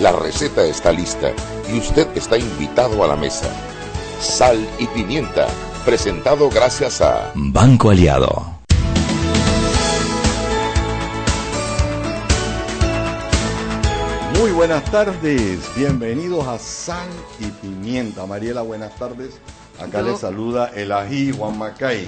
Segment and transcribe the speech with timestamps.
[0.00, 1.32] La receta está lista
[1.72, 3.48] y usted está invitado a la mesa.
[4.20, 5.46] Sal y pimienta,
[5.84, 8.56] presentado gracias a Banco Aliado.
[14.38, 17.08] Muy buenas tardes, bienvenidos a Sal
[17.40, 18.26] y Pimienta.
[18.26, 19.38] Mariela, buenas tardes.
[19.80, 22.06] Acá Yo- le saluda el ají Juan Macay.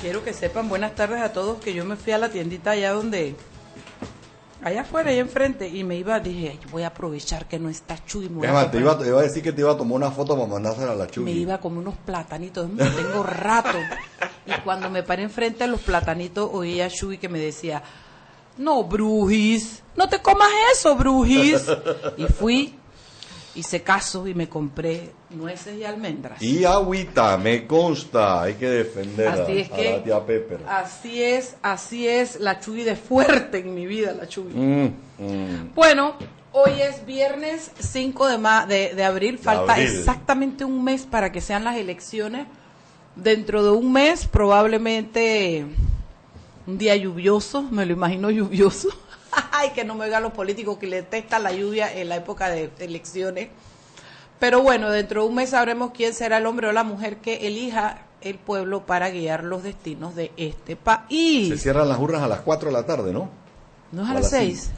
[0.00, 2.92] Quiero que sepan, buenas tardes a todos, que yo me fui a la tiendita allá
[2.92, 3.34] donde,
[4.64, 8.02] allá afuera, allá enfrente, y me iba, dije, "Ay, voy a aprovechar que no está
[8.04, 8.28] Chuy.
[8.28, 9.04] me voy a Es más, te iba, comprar".
[9.04, 11.06] te iba a decir que te iba a tomar una foto para mandársela a la
[11.06, 11.24] Chuy.
[11.24, 13.78] Me iba a comer unos platanitos, me tengo rato.
[14.46, 17.82] Y cuando me paré enfrente a los platanitos, oía a Chuy que me decía,
[18.56, 21.62] no, Brujis, no te comas eso, Brujis.
[22.16, 22.74] Y fui,
[23.54, 26.42] hice caso y me compré nueces y almendras.
[26.42, 30.60] Y agüita, me consta, hay que defender a, Así es a que- la tía Pepper.
[30.68, 34.52] Así es, así es la Chuy de fuerte en mi vida, la Chuy.
[34.52, 34.84] Mm,
[35.18, 35.74] mm.
[35.74, 36.14] Bueno,
[36.52, 39.86] hoy es viernes 5 de, ma- de, de abril, falta abril.
[39.88, 42.46] exactamente un mes para que sean las elecciones.
[43.16, 45.64] Dentro de un mes, probablemente
[46.66, 48.88] un día lluvioso, me lo imagino lluvioso.
[49.52, 52.48] Ay, que no me oigan los políticos que le detestan la lluvia en la época
[52.50, 53.48] de elecciones.
[54.38, 57.46] Pero bueno, dentro de un mes sabremos quién será el hombre o la mujer que
[57.46, 61.62] elija el pueblo para guiar los destinos de este Se país.
[61.62, 63.28] cierran las urnas a las 4 de la tarde, ¿no?
[63.92, 64.70] ¿No es a a las las 6?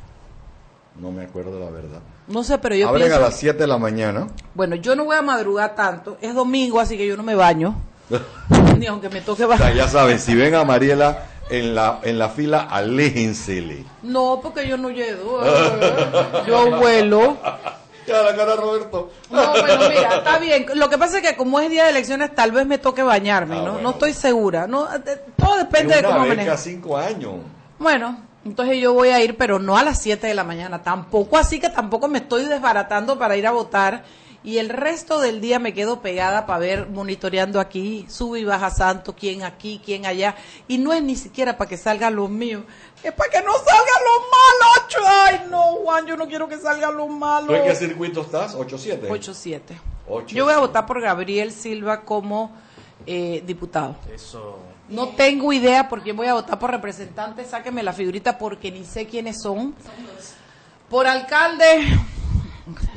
[1.00, 2.00] No me acuerdo la verdad.
[2.28, 3.18] No sé, pero yo Abren pienso...
[3.18, 4.26] a las 7 de la mañana.
[4.54, 6.16] Bueno, yo no voy a madrugar tanto.
[6.20, 7.76] Es domingo, así que yo no me baño.
[8.78, 9.74] Ni aunque me toque O sea, bajar.
[9.74, 13.84] ya saben, si ven a Mariela en la, en la fila, aléjensele.
[14.02, 15.40] No, porque yo no llego.
[16.46, 17.36] Yo vuelo.
[18.06, 19.10] Ya la cara Roberto.
[19.30, 20.66] No, bueno, mira, está bien.
[20.74, 23.56] Lo que pasa es que como es día de elecciones, tal vez me toque bañarme,
[23.56, 23.72] Ah, ¿no?
[23.72, 23.80] bueno.
[23.82, 24.66] No estoy segura.
[24.68, 24.86] No,
[25.36, 27.32] todo depende de una cómo vez me cada cinco años.
[27.80, 30.82] Bueno, entonces yo voy a ir, pero no a las 7 de la mañana.
[30.84, 34.04] Tampoco así que tampoco me estoy desbaratando para ir a votar.
[34.46, 38.70] Y el resto del día me quedo pegada para ver, monitoreando aquí, sube y baja
[38.70, 40.36] santo, quién aquí, quién allá.
[40.68, 42.62] Y no es ni siquiera para que salgan los míos,
[43.02, 45.08] es para que no salgan los malos.
[45.08, 47.48] Ay, no, Juan, yo no quiero que salgan los malos.
[47.48, 48.56] ¿Tú en qué circuito estás?
[48.56, 49.08] ¿8-7?
[49.08, 49.60] 8-7.
[50.08, 52.52] Ocho, Yo voy a votar por Gabriel Silva como
[53.04, 53.96] eh, diputado.
[54.88, 57.44] No tengo idea por quién voy a votar por representante.
[57.44, 59.74] Sáqueme la figurita porque ni sé quiénes son.
[60.88, 61.84] Por alcalde,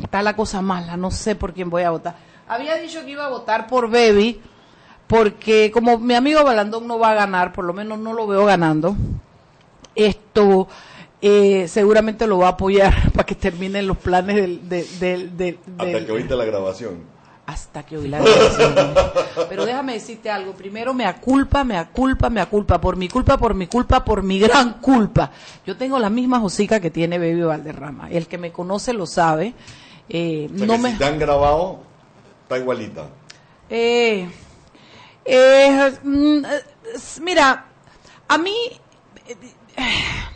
[0.09, 0.97] está la cosa mala.
[0.97, 2.15] No sé por quién voy a votar.
[2.47, 4.41] Había dicho que iba a votar por Baby
[5.05, 8.45] porque como mi amigo Balandón no va a ganar, por lo menos no lo veo
[8.45, 8.95] ganando,
[9.95, 10.67] esto
[11.21, 14.67] eh, seguramente lo va a apoyar para que terminen los planes del...
[14.69, 16.99] del- del- del- Hasta que oíste la grabación.
[17.45, 18.75] hasta que oí la grabación.
[19.49, 20.53] Pero déjame decirte algo.
[20.53, 22.79] Primero, me aculpa, me aculpa, me aculpa.
[22.79, 25.31] Por mi culpa, por mi culpa, por mi gran culpa.
[25.65, 28.09] Yo tengo la misma hocica que tiene Baby Valderrama.
[28.11, 29.53] El que me conoce lo sabe.
[30.09, 30.91] Eh, O sea, no que me...
[30.91, 31.79] si te han grabado,
[32.43, 33.07] está igualita.
[33.69, 34.27] Eh,
[35.25, 36.63] eh, mm, eh,
[37.21, 37.65] mira,
[38.27, 38.55] a mí,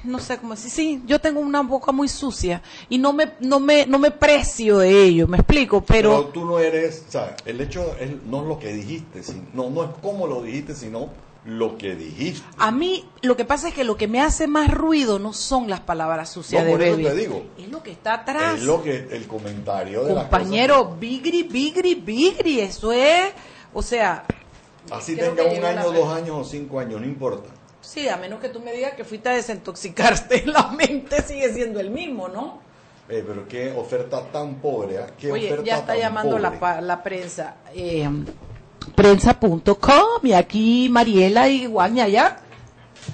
[0.03, 3.59] no sé cómo decir, sí, yo tengo una boca muy sucia y no me, no
[3.59, 7.35] me, no me precio de ello, me explico, Pero, pero, tú no eres, o sea,
[7.45, 10.75] el hecho es no es lo que dijiste, sino- no, no es cómo lo dijiste,
[10.75, 11.09] sino
[11.45, 12.45] lo que dijiste.
[12.57, 15.69] a mí lo que pasa es que lo que me hace más ruido no son
[15.69, 17.45] las palabras sucias No, de por eso Baby, te digo.
[17.57, 18.59] es lo que está atrás.
[18.59, 23.31] Es lo que el comentario de las Compañero, bigri, bigri, bigri, eso es,
[23.73, 24.23] o sea.
[24.91, 27.49] Así tenga un año, dos años o cinco años, no importa.
[27.81, 31.79] sí, a menos que tú me digas que fuiste a desintoxicarte, la mente sigue siendo
[31.81, 32.61] el mismo, ¿no?
[33.09, 34.97] Eh, pero qué oferta tan pobre.
[35.17, 36.81] ¿Qué Oye, oferta ya está tan llamando la, pobre?
[36.83, 37.55] la prensa.
[37.73, 38.09] Eh,
[38.95, 42.37] prensa.com y aquí Mariela y Juan y allá.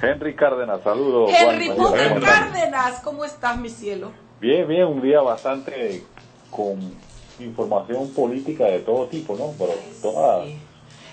[0.02, 1.32] Henry Cárdenas, saludos.
[1.38, 2.22] Henry Juan.
[2.22, 4.12] Cárdenas, ¿cómo estás, mi cielo?
[4.40, 6.04] Bien, bien, un día bastante
[6.50, 6.80] con
[7.40, 9.52] información política de todo tipo, ¿no?
[9.58, 10.52] Pero toda Sí.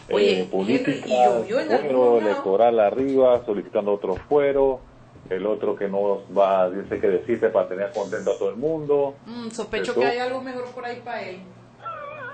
[0.09, 4.79] eh, Oye, política, Henry, ¿y llovió en algún fuero electoral arriba, solicitando otros fueros,
[5.31, 9.15] el otro que no va, dice que decirte para tener contento a todo el mundo.
[9.27, 10.01] Mm, sospecho Eso.
[10.01, 11.41] que hay algo mejor por ahí para él.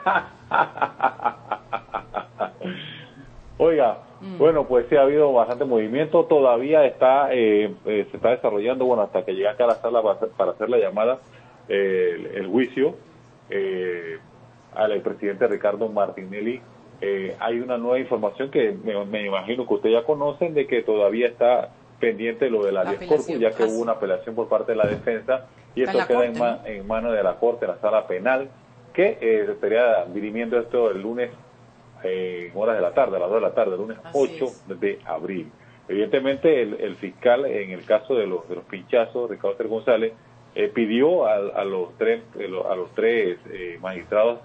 [3.59, 4.39] Oiga, Mm.
[4.39, 9.03] bueno, pues sí ha habido bastante movimiento, todavía está, eh, eh, se está desarrollando, bueno,
[9.03, 11.19] hasta que llegue acá a la sala para hacer, para hacer la llamada,
[11.69, 12.95] eh, el, el juicio
[13.51, 14.19] eh,
[14.77, 16.61] al expresidente Ricardo Martinelli.
[17.01, 21.27] Eh, hay una nueva información que me, imagino que ustedes ya conocen de que todavía
[21.27, 24.87] está pendiente lo de la, corpus, ya que hubo una apelación por parte de la
[24.87, 26.27] defensa y esto queda
[26.65, 28.51] en, manos de la Corte, en la sala penal,
[28.93, 31.31] que eh, estaría dirimiendo esto el lunes
[32.05, 34.47] en horas de la tarde, a las 2 de la tarde, el lunes 8
[34.81, 35.51] de abril.
[35.89, 40.13] Evidentemente, el, fiscal, en el caso de los, de los pinchazos, Ricardo Ter González,
[40.55, 44.41] eh, pidió a, los tres, eh, a los tres eh, magistrados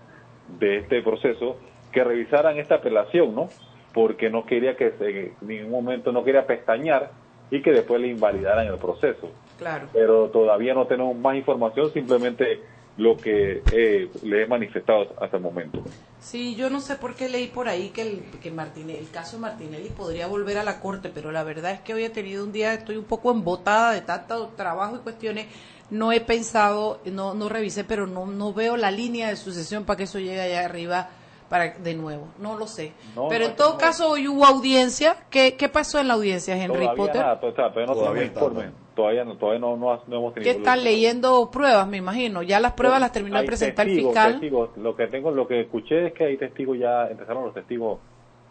[0.59, 1.57] de este proceso
[1.91, 3.49] que revisaran esta apelación, ¿no?
[3.93, 7.11] Porque no quería que en ningún momento no quería pestañear
[7.51, 9.29] y que después le invalidaran el proceso.
[9.57, 9.87] Claro.
[9.93, 12.61] Pero todavía no tenemos más información, simplemente
[12.97, 15.83] lo que eh, le he manifestado hasta el momento.
[16.19, 19.37] Sí, yo no sé por qué leí por ahí que el, que Martinelli, el caso
[19.37, 22.51] Martinelli podría volver a la corte, pero la verdad es que hoy he tenido un
[22.51, 25.45] día, estoy un poco embotada de tanto trabajo y cuestiones,
[25.91, 29.97] no he pensado, no, no revisé, pero no, no veo la línea de sucesión para
[29.97, 31.09] que eso llegue allá arriba
[31.49, 32.91] para de nuevo, no lo sé.
[33.29, 37.23] pero en todo caso hoy hubo audiencia, ¿Qué, ¿qué pasó en la audiencia, Henry Potter?
[37.39, 40.51] todavía no todavía todavía no, todavía no, no, hemos tenido.
[40.51, 42.41] ¿Qué están leyendo pruebas, me imagino?
[42.41, 44.41] Ya las pruebas las terminó de presentar el fiscal.
[44.77, 47.99] Lo que tengo, lo que escuché es que hay testigos ya, empezaron los testigos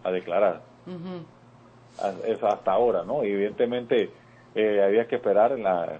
[0.04, 0.62] a declarar.
[1.98, 3.25] hasta ahora, ¿no?
[3.25, 4.10] Y evidentemente
[4.54, 5.98] eh, había que esperar, en la,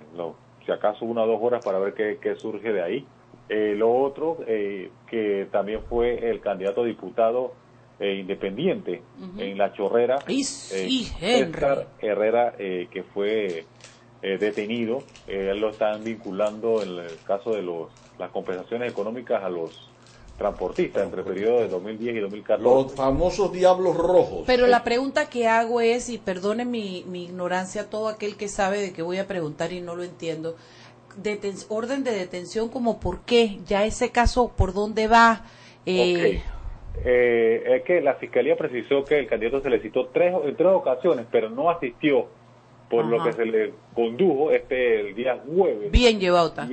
[0.65, 3.07] si acaso una o dos horas para ver qué, qué surge de ahí.
[3.49, 7.53] Eh, lo otro, eh, que también fue el candidato a diputado
[7.99, 9.01] independiente
[9.39, 13.65] en La Chorrera, y sí, Herrera, que fue
[14.27, 15.05] eh, detenido.
[15.29, 19.89] Eh, lo están vinculando en el caso de los, las compensaciones económicas a los
[20.37, 22.65] transportistas entre el periodo de 2010 y 2014.
[22.65, 24.43] Los famosos diablos rojos.
[24.45, 28.79] Pero la pregunta que hago es, y perdone mi, mi ignorancia, todo aquel que sabe
[28.79, 30.57] de que voy a preguntar y no lo entiendo,
[31.69, 35.45] orden de detención como por qué, ya ese caso por dónde va.
[35.87, 36.43] Eh,
[37.05, 41.27] es que la fiscalía precisó que el candidato se le citó tres, en tres ocasiones,
[41.31, 42.27] pero no asistió
[42.89, 45.91] por lo que se le condujo este el día jueves.
[45.91, 46.69] Bien llevado está.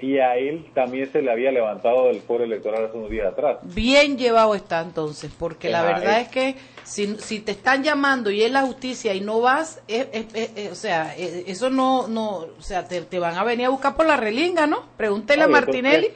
[0.00, 3.58] Y, a él también se le había levantado del foro electoral hace unos días atrás.
[3.74, 6.54] Bien llevado está entonces, porque la verdad es que
[6.84, 11.68] si, si te están llamando y es la justicia y no vas, o sea, eso
[11.70, 14.84] no, no, o sea, te, van a venir a buscar por la relinga, ¿no?
[14.96, 16.10] Pregúntele a Martinelli.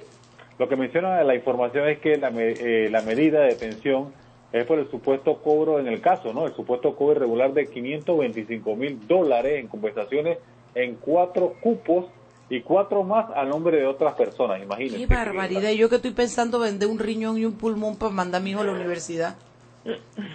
[0.61, 4.13] lo que menciona la información es que la, eh, la medida de detención
[4.53, 6.47] es por el supuesto cobro en el caso, ¿no?
[6.47, 10.39] El supuesto cobro irregular de 525 mil dólares en compensaciones
[10.75, 12.07] en cuatro cupos
[12.51, 14.99] y cuatro más a nombre de otras personas, imagínense.
[14.99, 15.71] Qué barbaridad.
[15.71, 18.61] Yo que estoy pensando vender un riñón y un pulmón para mandar a mi hijo
[18.61, 19.37] a la universidad.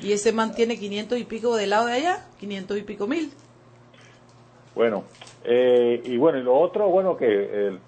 [0.02, 3.32] Y ese mantiene 500 y pico de lado de allá, 500 y pico mil.
[4.76, 5.06] Bueno,
[5.44, 7.80] eh, y bueno, y lo otro, bueno, que el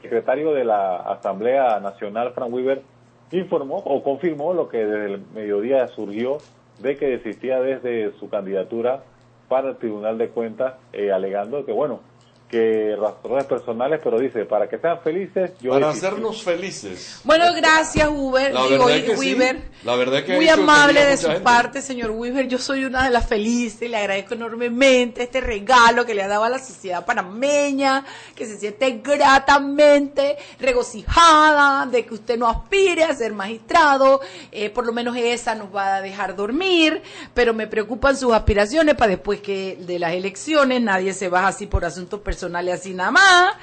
[0.00, 2.82] secretario de la Asamblea Nacional, Frank Weaver,
[3.32, 6.38] informó o confirmó lo que desde el mediodía surgió
[6.78, 9.02] de que desistía desde su candidatura
[9.48, 12.00] para el Tribunal de Cuentas, eh, alegando que, bueno,
[12.48, 15.72] que razones personales, pero dice, para que sean felices, yo...
[15.72, 17.20] Para hacernos felices.
[17.24, 18.54] Bueno, gracias, Uber.
[18.54, 19.62] La Digo, Weaver.
[19.82, 22.46] La verdad que muy amable de su parte, señor Weaver.
[22.46, 26.44] Yo soy una de las felices, le agradezco enormemente este regalo que le ha dado
[26.44, 28.04] a la sociedad panameña,
[28.36, 34.20] que se siente gratamente regocijada de que usted no aspire a ser magistrado,
[34.52, 37.02] eh, por lo menos esa nos va a dejar dormir,
[37.34, 41.66] pero me preocupan sus aspiraciones para después que de las elecciones nadie se baja así
[41.66, 43.54] por asuntos personales personal y así nada más.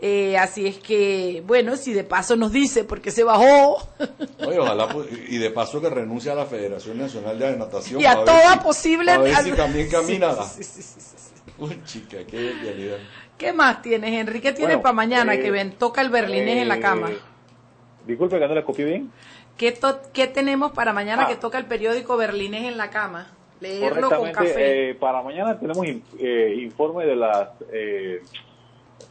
[0.00, 3.78] Eh, así es que, bueno, si de paso nos dice por qué se bajó.
[4.38, 8.00] ojalá, pues, y de paso que renuncia a la Federación Nacional de Natación.
[8.00, 9.10] Y a, toda posible.
[9.10, 10.36] A ver si también camina.
[11.58, 12.98] Uy, chica, qué realidad.
[13.36, 14.48] ¿Qué más tienes, Enrique?
[14.48, 15.36] ¿Qué tienes para mañana?
[15.36, 17.10] que eh, ven, toca el berlinés en la cama.
[17.10, 17.18] Eh,
[18.06, 19.10] disculpe que no le copié bien.
[19.56, 19.76] ¿Qué,
[20.12, 21.40] ¿Qué tenemos para mañana que ah.
[21.40, 23.32] toca el periódico berlinés en la cama?
[23.60, 24.90] Leerlo con café.
[24.90, 25.84] Eh, para mañana tenemos
[26.18, 28.22] eh, informe de las eh,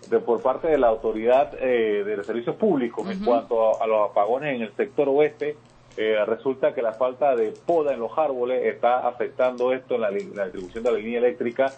[0.10, 4.56] de por parte de la autoridad de los servicios públicos en cuanto a, los apagones
[4.56, 5.58] en el sector oeste.
[5.98, 10.84] resulta que la falta de poda en los árboles está afectando esto en la, distribución
[10.86, 11.74] de la línea eléctrica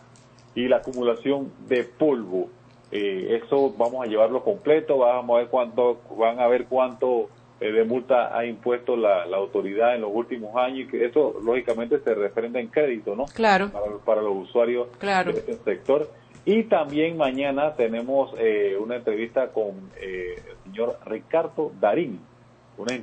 [0.54, 2.50] y la acumulación de polvo.
[2.92, 7.84] eso vamos a llevarlo completo, vamos a ver cuánto, van a ver cuánto eh, de
[7.84, 12.60] multa ha impuesto la, autoridad en los últimos años y que eso lógicamente se referenda
[12.60, 13.26] en crédito, ¿no?
[13.26, 13.70] Claro.
[14.06, 16.10] Para, los usuarios de este sector.
[16.46, 22.20] Y también mañana tenemos eh, una entrevista con eh, el señor Ricardo Darín,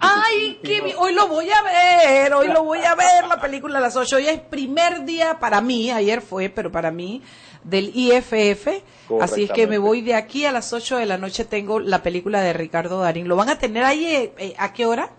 [0.00, 3.80] Ay, qué hoy lo voy a ver, hoy lo voy a ver, la película a
[3.80, 4.16] las 8.
[4.16, 7.22] Hoy es primer día para mí, ayer fue, pero para mí,
[7.66, 8.82] del IFF.
[9.20, 12.02] Así es que me voy de aquí a las 8 de la noche, tengo la
[12.02, 13.28] película de Ricardo Darín.
[13.28, 15.10] ¿Lo van a tener ahí eh, eh, a qué hora?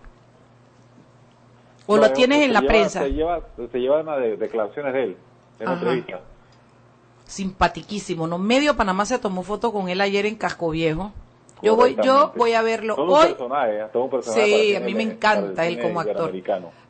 [1.86, 3.00] ¿O lo tienes en la prensa?
[3.00, 5.16] Se lleva, se lleva una de, declaraciones de él,
[5.58, 6.20] en entrevista.
[7.24, 8.36] Simpatiquísimo, ¿no?
[8.38, 11.12] Medio Panamá se tomó foto con él ayer en Casco Viejo.
[11.62, 13.34] Yo voy, yo voy a verlo hoy.
[14.22, 16.32] sí, a mí me encanta él como actor.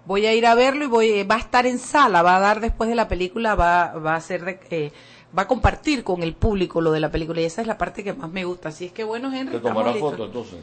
[0.04, 2.60] Voy a ir a verlo y voy, va a estar en sala, va a dar
[2.60, 4.90] después de la película, va, va a ser, eh,
[5.36, 8.04] va a compartir con el público lo de la película y esa es la parte
[8.04, 8.70] que más me gusta.
[8.70, 9.56] Así es que bueno, Henry.
[9.56, 10.60] Te tomará foto entonces.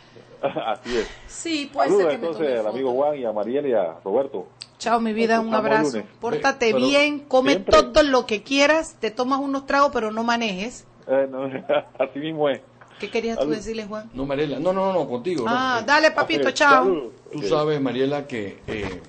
[0.42, 1.08] Así es.
[1.26, 4.46] Sí, puede ser que entonces al amigo Juan y a Mariel y a Roberto.
[4.78, 6.02] Chao, mi vida, un abrazo.
[6.20, 10.86] Pórtate bien, come todo lo que quieras, te tomas unos tragos, pero no manejes.
[11.08, 11.28] Eh,
[11.98, 12.60] así mismo es.
[13.00, 14.10] ¿Qué querías tú decirle, Juan?
[14.12, 15.44] No, Mariela, no, no, no, contigo.
[15.48, 17.10] Ah, dale, papito, chao.
[17.32, 19.00] Tú sabes, Mariela, que eh,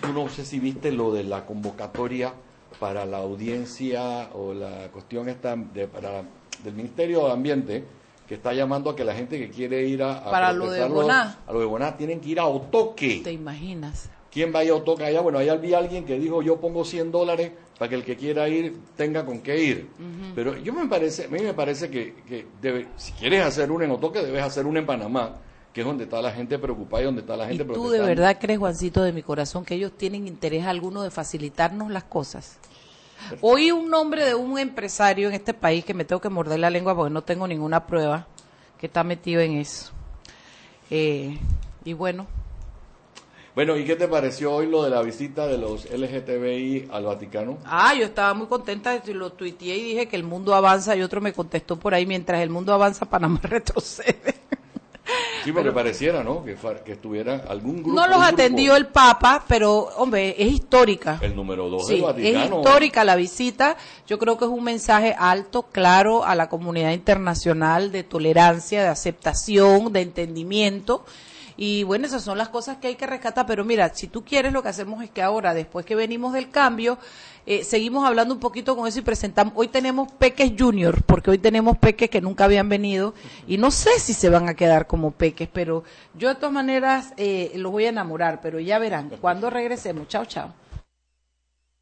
[0.00, 2.32] tú no sé si viste lo de la convocatoria
[2.78, 6.22] para la audiencia o la cuestión esta de, para,
[6.62, 7.84] del Ministerio de Ambiente
[8.26, 11.38] que está llamando a que la gente que quiere ir a, para lo de Boná
[11.46, 13.20] a lo de Boná tienen que ir a Otoque.
[13.22, 14.10] ¿Te imaginas?
[14.30, 15.20] ¿Quién va a ir a Otoque allá?
[15.20, 18.16] Bueno, allá vi a alguien que dijo yo pongo 100 dólares para que el que
[18.16, 19.88] quiera ir tenga con qué ir.
[20.34, 23.82] Pero yo me parece, a mí me parece que, que debe, si quieres hacer un
[23.82, 25.36] en Otoque, debes hacer un en Panamá,
[25.74, 28.00] que es donde está la gente preocupada y donde está la gente ¿Y ¿Tú de
[28.00, 32.58] verdad crees, Juancito, de mi corazón, que ellos tienen interés alguno de facilitarnos las cosas?
[33.40, 36.70] Oí un nombre de un empresario en este país que me tengo que morder la
[36.70, 38.28] lengua porque no tengo ninguna prueba
[38.78, 39.90] que está metido en eso.
[40.90, 41.38] Eh,
[41.84, 42.26] y bueno,
[43.54, 47.58] bueno, ¿y qué te pareció hoy lo de la visita de los LGTBI al Vaticano?
[47.64, 51.20] Ah, yo estaba muy contenta, lo tuiteé y dije que el mundo avanza y otro
[51.20, 54.34] me contestó por ahí, mientras el mundo avanza, Panamá retrocede.
[55.44, 56.42] Sí, porque pareciera, ¿no?
[56.42, 58.00] Que, que, estuviera algún grupo.
[58.00, 61.18] No los atendió el Papa, pero, hombre, es histórica.
[61.20, 62.38] El número dos del Vaticano.
[62.38, 63.76] Es histórica la visita.
[64.06, 68.88] Yo creo que es un mensaje alto, claro, a la comunidad internacional de tolerancia, de
[68.88, 71.04] aceptación, de entendimiento
[71.56, 73.46] y bueno, esas son las cosas que hay que rescatar.
[73.46, 76.50] Pero mira, si tú quieres, lo que hacemos es que ahora, después que venimos del
[76.50, 76.98] cambio,
[77.46, 79.52] eh, seguimos hablando un poquito con eso y presentamos.
[79.56, 83.14] Hoy tenemos peques junior, porque hoy tenemos peques que nunca habían venido
[83.46, 85.84] y no sé si se van a quedar como peques, pero
[86.14, 90.08] yo de todas maneras eh, los voy a enamorar, pero ya verán cuando regresemos.
[90.08, 90.54] Chao, chao.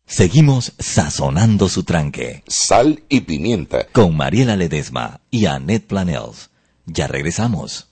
[0.05, 2.43] Seguimos sazonando su tranque.
[2.47, 3.87] Sal y pimienta.
[3.93, 6.50] Con Mariela Ledesma y Annette Planels.
[6.87, 7.92] Ya regresamos.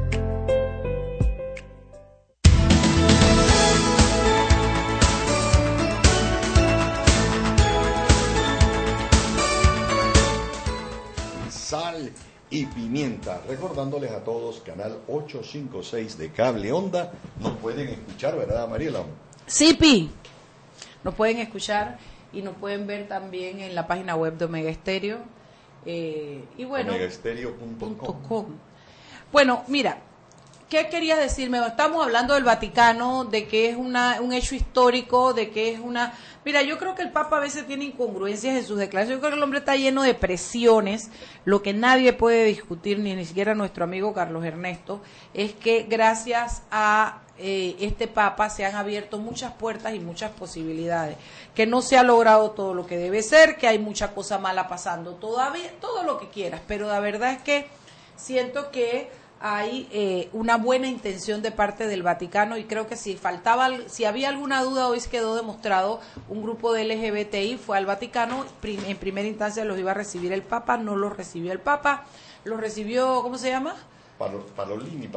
[13.81, 19.01] Recordándoles a todos, canal 856 de Cable Onda, nos pueden escuchar, ¿verdad, Mariela?
[19.47, 20.11] Sí, Pi.
[21.03, 21.97] Nos pueden escuchar
[22.31, 25.17] y nos pueden ver también en la página web de Omega Estéreo.
[25.87, 28.45] Eh, y bueno, omegaestereo.com.
[29.31, 29.97] Bueno, mira,
[30.71, 31.59] ¿qué querías decirme?
[31.67, 36.13] Estamos hablando del Vaticano, de que es una, un hecho histórico, de que es una
[36.45, 39.17] Mira, yo creo que el Papa a veces tiene incongruencias en sus declaraciones.
[39.17, 41.11] Yo creo que el hombre está lleno de presiones.
[41.45, 45.01] Lo que nadie puede discutir, ni, ni siquiera nuestro amigo Carlos Ernesto,
[45.35, 51.17] es que gracias a eh, este Papa se han abierto muchas puertas y muchas posibilidades.
[51.53, 54.67] Que no se ha logrado todo lo que debe ser, que hay mucha cosa mala
[54.67, 56.61] pasando todavía, todo lo que quieras.
[56.65, 57.67] Pero la verdad es que
[58.15, 63.17] siento que hay eh, una buena intención de parte del Vaticano y creo que si
[63.17, 68.45] faltaba, si había alguna duda hoy quedó demostrado, un grupo de LGBTI fue al Vaticano,
[68.63, 72.05] en primera instancia los iba a recibir el Papa, no los recibió el Papa,
[72.43, 73.75] los recibió, ¿cómo se llama?
[74.55, 75.09] Parolini,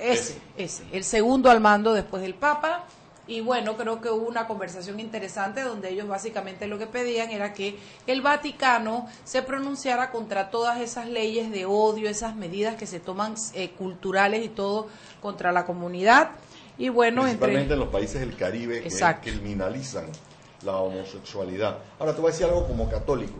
[0.00, 2.84] ese, ese, el segundo al mando después del Papa
[3.30, 7.52] y bueno, creo que hubo una conversación interesante donde ellos básicamente lo que pedían era
[7.52, 12.98] que el Vaticano se pronunciara contra todas esas leyes de odio, esas medidas que se
[12.98, 14.88] toman eh, culturales y todo
[15.22, 16.32] contra la comunidad.
[16.76, 20.06] Y bueno, Principalmente en los países del Caribe que criminalizan
[20.64, 21.78] la homosexualidad.
[22.00, 23.38] Ahora te voy a decir algo como católico.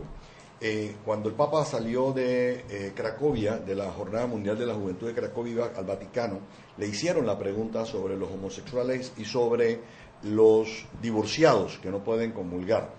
[0.61, 5.07] Eh, cuando el Papa salió de eh, Cracovia, de la Jornada Mundial de la Juventud
[5.07, 6.39] de Cracovia al Vaticano,
[6.77, 9.81] le hicieron la pregunta sobre los homosexuales y sobre
[10.23, 12.93] los divorciados que no pueden comulgar.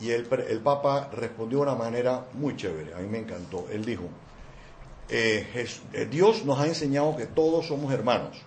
[0.00, 3.66] Y el, el Papa respondió de una manera muy chévere, a mí me encantó.
[3.70, 4.04] Él dijo,
[5.08, 5.66] eh,
[6.10, 8.42] Dios nos ha enseñado que todos somos hermanos,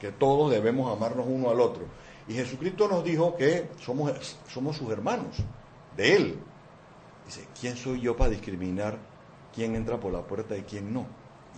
[0.00, 1.84] que todos debemos amarnos uno al otro.
[2.28, 5.36] Y Jesucristo nos dijo que somos, somos sus hermanos,
[5.96, 6.38] de Él.
[7.24, 8.98] Dice, ¿quién soy yo para discriminar
[9.54, 11.06] quién entra por la puerta y quién no?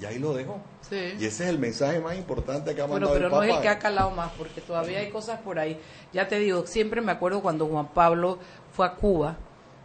[0.01, 0.61] Y ahí lo dejó.
[0.91, 3.61] Y ese es el mensaje más importante que ha mandado bueno, pero no es el
[3.61, 5.79] que ha calado más, porque todavía hay cosas por ahí.
[6.13, 8.39] Ya te digo, siempre me acuerdo cuando Juan Pablo
[8.73, 9.37] fue a Cuba,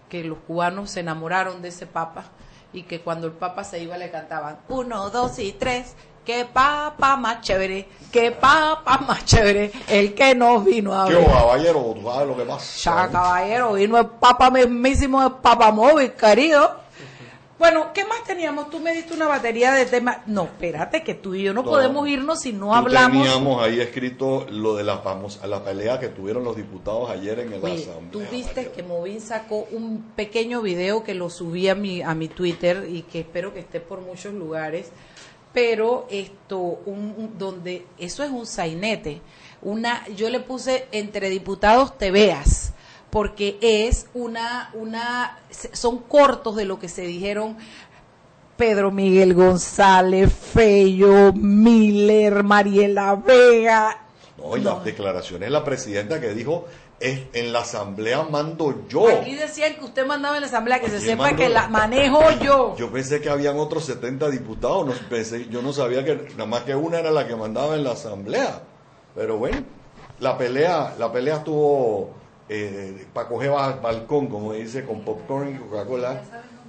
[0.09, 2.25] que los cubanos se enamoraron de ese papa
[2.71, 7.17] y que cuando el papa se iba le cantaban uno, dos y tres, qué papa
[7.17, 11.13] más chévere, qué papa más chévere, el que nos vino a ver.
[11.13, 13.05] Yo, caballero, tú sabes lo que pasa.
[13.05, 16.82] Ya, caballero, vino el papa mismísimo, el papa móvil, querido.
[17.63, 18.69] Bueno, ¿qué más teníamos?
[18.69, 20.17] Tú me diste una batería de temas.
[20.25, 23.23] No, espérate, que tú y yo no, podemos irnos si no hablamos.
[23.23, 27.53] Teníamos ahí escrito lo de la famosa, la pelea que tuvieron los diputados ayer en
[27.53, 28.11] el Asamblea.
[28.11, 32.27] Tú viste que Movin sacó un pequeño video que lo subí a mi, a mi
[32.27, 34.89] Twitter y que espero que esté por muchos lugares,
[35.53, 39.21] pero esto, un, donde eso es un sainete.
[39.61, 42.62] Una, yo le puse entre diputados te veas
[43.13, 45.37] porque es una, una,
[45.71, 47.55] son cortos de lo que se dijeron
[48.57, 54.07] Pedro Miguel González, Feyo, Miller, Mariela Vega.
[54.35, 56.65] No, y las declaraciones de la presidenta que dijo,
[56.99, 59.07] es, en la asamblea mando yo.
[59.07, 62.75] Aquí decían que usted mandaba en la asamblea, que se sepa que la manejo yo.
[62.77, 66.63] Yo pensé que habían otros 70 diputados, no, pensé, yo no sabía que nada más
[66.63, 68.63] que una era la que mandaba en la asamblea.
[69.13, 69.61] Pero bueno,
[70.19, 76.21] la pelea, la pelea estuvo eh, para coger balcón, como dice, con popcorn y Coca-Cola.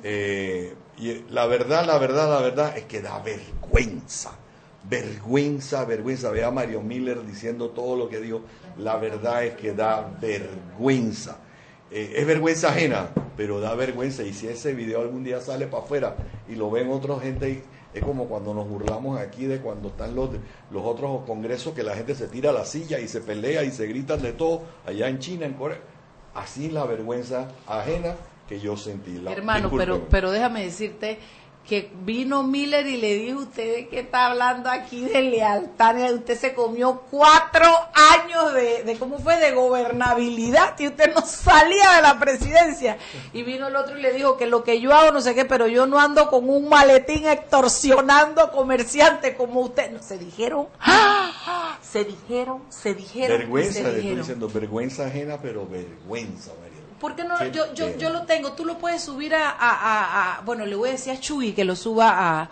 [0.02, 4.32] Eh, y la verdad, la verdad, la verdad es que da vergüenza.
[4.88, 6.30] Vergüenza, vergüenza.
[6.30, 8.42] Ve a Mario Miller diciendo todo lo que dijo.
[8.78, 11.38] La verdad es que da vergüenza.
[11.90, 14.22] Eh, es vergüenza ajena, pero da vergüenza.
[14.22, 16.16] Y si ese video algún día sale para afuera
[16.48, 17.62] y lo ven otra gente
[17.94, 20.30] es como cuando nos burlamos aquí de cuando están los,
[20.70, 23.70] los otros congresos que la gente se tira a la silla y se pelea y
[23.70, 25.78] se gritan de todo allá en China, en Corea.
[26.34, 28.16] Así la vergüenza ajena
[28.48, 29.22] que yo sentí.
[29.26, 31.18] Hermano, pero, pero déjame decirte
[31.68, 36.54] que vino Miller y le dijo, usted que está hablando aquí de lealtad, usted se
[36.54, 37.66] comió cuatro
[38.12, 42.98] años de, de, ¿cómo fue?, de gobernabilidad y usted no salía de la presidencia.
[43.32, 45.46] Y vino el otro y le dijo que lo que yo hago no sé qué,
[45.46, 49.90] pero yo no ando con un maletín extorsionando comerciantes como usted.
[49.90, 51.78] No, se dijeron, ¡ah!
[51.82, 53.38] se dijeron, se dijeron.
[53.38, 56.52] Vergüenza, le estoy diciendo, vergüenza ajena, pero vergüenza,
[57.04, 57.36] ¿Por qué no?
[57.48, 58.52] Yo, yo, yo lo tengo.
[58.52, 61.76] Tú lo puedes subir a, a, bueno, le voy a decir a Chuy que lo
[61.76, 62.48] suba a,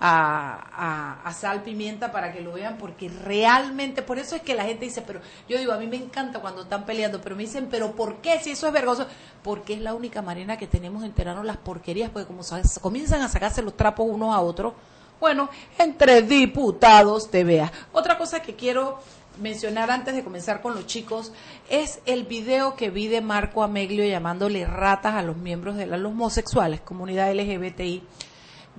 [0.00, 4.62] a, a, sal pimienta para que lo vean porque realmente por eso es que la
[4.62, 7.66] gente dice pero yo digo a mí me encanta cuando están peleando pero me dicen
[7.68, 9.08] pero por qué si eso es vergonzoso
[9.42, 12.42] porque es la única manera que tenemos de enterarnos las porquerías porque como
[12.80, 14.74] comienzan a sacarse los trapos unos a otros
[15.18, 19.00] bueno entre diputados te veas otra cosa que quiero
[19.40, 21.32] mencionar antes de comenzar con los chicos
[21.68, 26.04] es el video que vi de Marco Ameglio llamándole ratas a los miembros de los
[26.04, 28.02] homosexuales, comunidad LGBTI.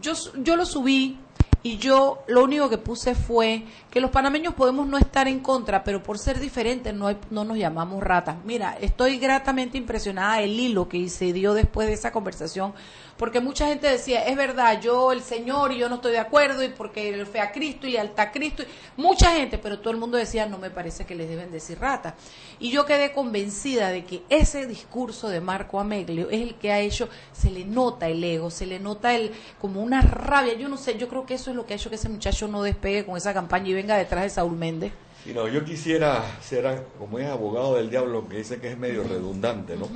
[0.02, 1.18] Yo, yo lo subí
[1.62, 5.84] y yo lo único que puse fue que los panameños podemos no estar en contra,
[5.84, 8.38] pero por ser diferentes no, no nos llamamos ratas.
[8.46, 12.74] Mira, estoy gratamente impresionada del hilo que se dio después de esa conversación
[13.20, 16.64] porque mucha gente decía, es verdad, yo el Señor y yo no estoy de acuerdo
[16.64, 18.64] y porque el fe a Cristo y lealtad a Cristo,
[18.96, 22.16] mucha gente, pero todo el mundo decía, no me parece que les deben decir rata.
[22.60, 26.80] Y yo quedé convencida de que ese discurso de Marco Ameglio es el que ha
[26.80, 30.78] hecho, se le nota el ego, se le nota el como una rabia, yo no
[30.78, 33.06] sé, yo creo que eso es lo que ha hecho que ese muchacho no despegue
[33.06, 34.92] con esa campaña y venga detrás de Saúl Méndez.
[35.26, 39.04] Y no, yo quisiera ser, como es abogado del diablo, que dice que es medio
[39.04, 39.88] redundante, ¿no?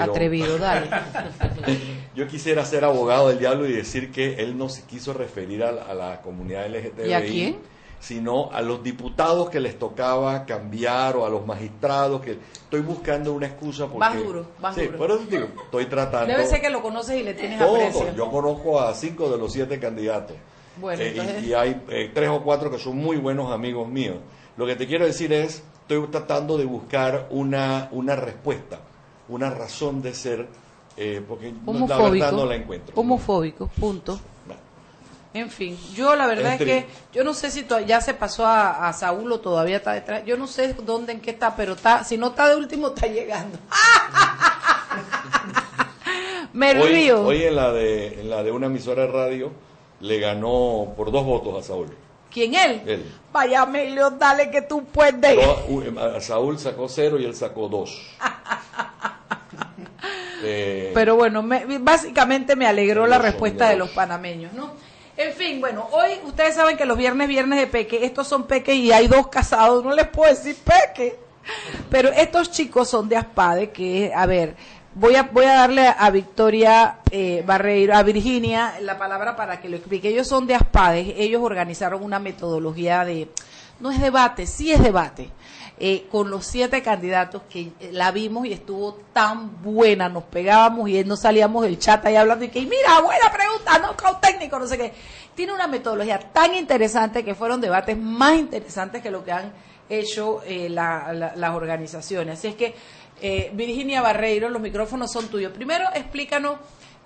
[0.00, 0.88] Atrevido, dale.
[2.16, 5.94] yo quisiera ser abogado del diablo y decir que él no se quiso referir a,
[5.94, 7.08] la comunidad LGTBI.
[7.08, 7.58] ¿Y a quién?
[8.00, 13.32] Sino a los diputados que les tocaba cambiar o a los magistrados que estoy buscando
[13.32, 13.98] una excusa porque...
[13.98, 15.14] Más duro, más sí, duro.
[15.14, 16.32] eso digo, estoy tratando...
[16.32, 18.14] Debe ser que lo conoces y le tienes aprecio.
[18.16, 20.36] Yo conozco a cinco de los siete candidatos.
[20.78, 24.16] Bueno, eh, y, hay eh, tres o cuatro que son muy buenos amigos míos.
[24.56, 28.80] Lo que te quiero decir es, estoy tratando de buscar una, una respuesta
[29.28, 30.46] una razón de ser,
[30.96, 31.52] eh, porque
[31.88, 32.94] la verdad no la encuentro.
[32.96, 34.18] Homofóbico, punto.
[35.34, 38.90] En fin, yo la verdad es, que yo no sé si ya se pasó a,
[38.94, 40.24] Saúl o todavía está detrás.
[40.24, 43.06] Yo no sé dónde, en qué está, pero está, si no está de último, está
[43.06, 43.58] llegando.
[46.54, 47.22] Me río.
[47.22, 49.52] Hoy en la, de, en la de una emisora de radio
[50.00, 51.88] le ganó por dos votos a Saúl.
[52.30, 52.82] ¿Quién él?
[52.86, 53.14] Él.
[53.32, 55.38] Vaya, Emilio, dale que tú puedes.
[56.20, 58.16] Saúl sacó cero y él sacó dos.
[60.48, 61.42] Eh, Pero bueno,
[61.80, 64.70] básicamente me alegró la respuesta de los panameños, ¿no?
[65.16, 68.74] En fin, bueno, hoy ustedes saben que los viernes, viernes de peque, estos son peque
[68.74, 71.18] y hay dos casados, no les puedo decir peque.
[71.90, 74.56] Pero estos chicos son de Aspade, que, a ver,
[74.96, 79.68] voy a, voy a darle a Victoria eh, Barreiro, a Virginia, la palabra para que
[79.68, 80.08] lo explique.
[80.08, 83.28] Ellos son de Aspade, ellos organizaron una metodología de,
[83.78, 85.30] no es debate, sí es debate
[85.78, 90.88] eh, con los siete candidatos que eh, la vimos y estuvo tan buena, nos pegábamos
[90.88, 94.66] y no salíamos del chat ahí hablando y que, mira, buena pregunta, no, técnico, no
[94.66, 94.94] sé qué.
[95.34, 99.52] Tiene una metodología tan interesante que fueron debates más interesantes que lo que han
[99.90, 102.38] hecho eh, las organizaciones.
[102.38, 102.74] Así es que,
[103.52, 105.52] Virginia Barreiro, los micrófonos son tuyos.
[105.52, 106.56] Primero, explícanos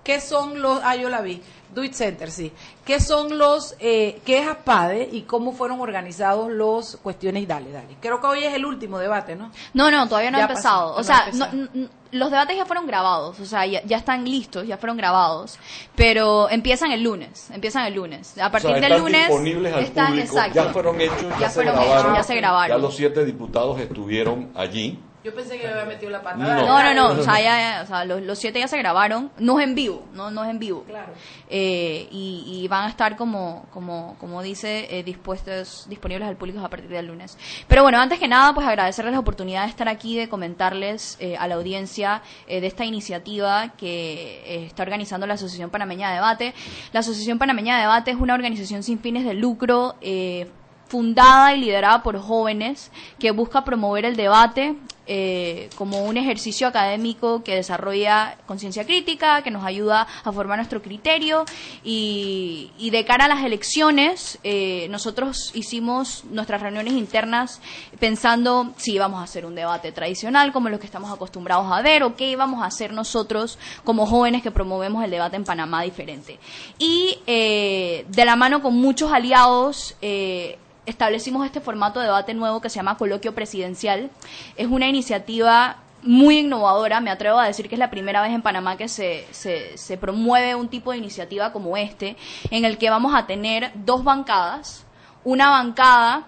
[0.03, 1.41] qué son los, ah, yo la vi,
[1.73, 2.51] Do It Center, sí.
[2.85, 7.47] ¿Qué son los, eh, qué es ASPADE y cómo fueron organizados los cuestiones?
[7.47, 7.95] Dale, dale.
[8.01, 9.51] Creo que hoy es el último debate, ¿no?
[9.73, 10.95] No, no, todavía no ha empezado.
[10.95, 11.31] o sea,
[12.11, 15.57] los debates ya fueron grabados, o sea, ya, están listos, ya fueron grabados,
[15.95, 18.37] pero empiezan el lunes, empiezan el lunes.
[18.37, 22.23] A partir del lunes disponibles al están, público, ya fueron hechos, ya, se grabaron, ya
[22.23, 22.77] se grabaron.
[22.77, 26.37] Ya los siete diputados estuvieron allí yo pensé que había metido la pata.
[26.37, 29.67] No, no, no, o sea, ya, o sea los, siete ya se grabaron, no es
[29.67, 30.83] en vivo, no, no es en vivo.
[30.83, 31.13] Claro.
[31.49, 36.69] Eh, y, van a estar como, como, como dice, eh, dispuestos, disponibles al público a
[36.69, 37.37] partir del lunes.
[37.67, 41.35] Pero bueno, antes que nada, pues agradecerles la oportunidad de estar aquí, de comentarles eh,
[41.37, 46.53] a la audiencia de esta iniciativa que está organizando la Asociación Panameña de Debate.
[46.93, 49.95] La Asociación Panameña de Debate es una organización sin fines de lucro
[50.91, 54.75] fundada y liderada por jóvenes que busca promover el debate
[55.13, 60.81] eh, como un ejercicio académico que desarrolla conciencia crítica, que nos ayuda a formar nuestro
[60.81, 61.43] criterio
[61.83, 67.59] y, de cara a las elecciones eh, nosotros hicimos nuestras reuniones internas
[67.99, 72.03] pensando si íbamos a hacer un debate tradicional como los que estamos acostumbrados a ver
[72.03, 76.39] o qué íbamos a hacer nosotros como jóvenes que promovemos el debate en Panamá diferente.
[76.79, 79.97] Y eh, de la mano con muchos aliados,
[80.91, 84.11] establecimos este formato de debate nuevo que se llama Coloquio Presidencial.
[84.55, 88.41] Es una iniciativa muy innovadora, me atrevo a decir que es la primera vez en
[88.41, 92.17] Panamá que se, se, promueve un tipo de iniciativa como este,
[92.49, 94.85] en el que vamos a tener dos bancadas,
[95.23, 96.27] una bancada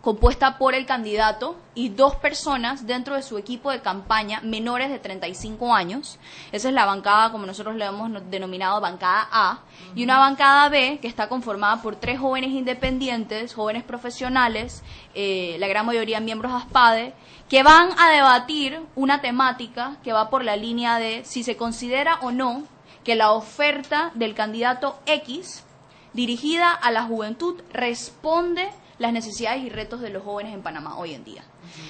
[0.00, 4.98] compuesta por el candidato y dos personas dentro de su equipo de campaña menores de
[4.98, 6.18] 35 años.
[6.52, 9.60] Esa es la bancada, como nosotros le hemos denominado bancada A.
[9.94, 14.82] Y una bancada B que está conformada por tres jóvenes independientes, jóvenes profesionales,
[15.14, 17.14] eh, la gran mayoría miembros de ASPADE,
[17.48, 22.18] que van a debatir una temática que va por la línea de si se considera
[22.22, 22.62] o no
[23.04, 25.64] que la oferta del candidato X
[26.12, 31.14] dirigida a la juventud responde las necesidades y retos de los jóvenes en Panamá hoy
[31.14, 31.44] en día.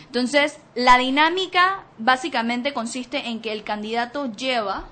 [0.07, 4.89] Entonces, la dinámica básicamente consiste en que el candidato lleva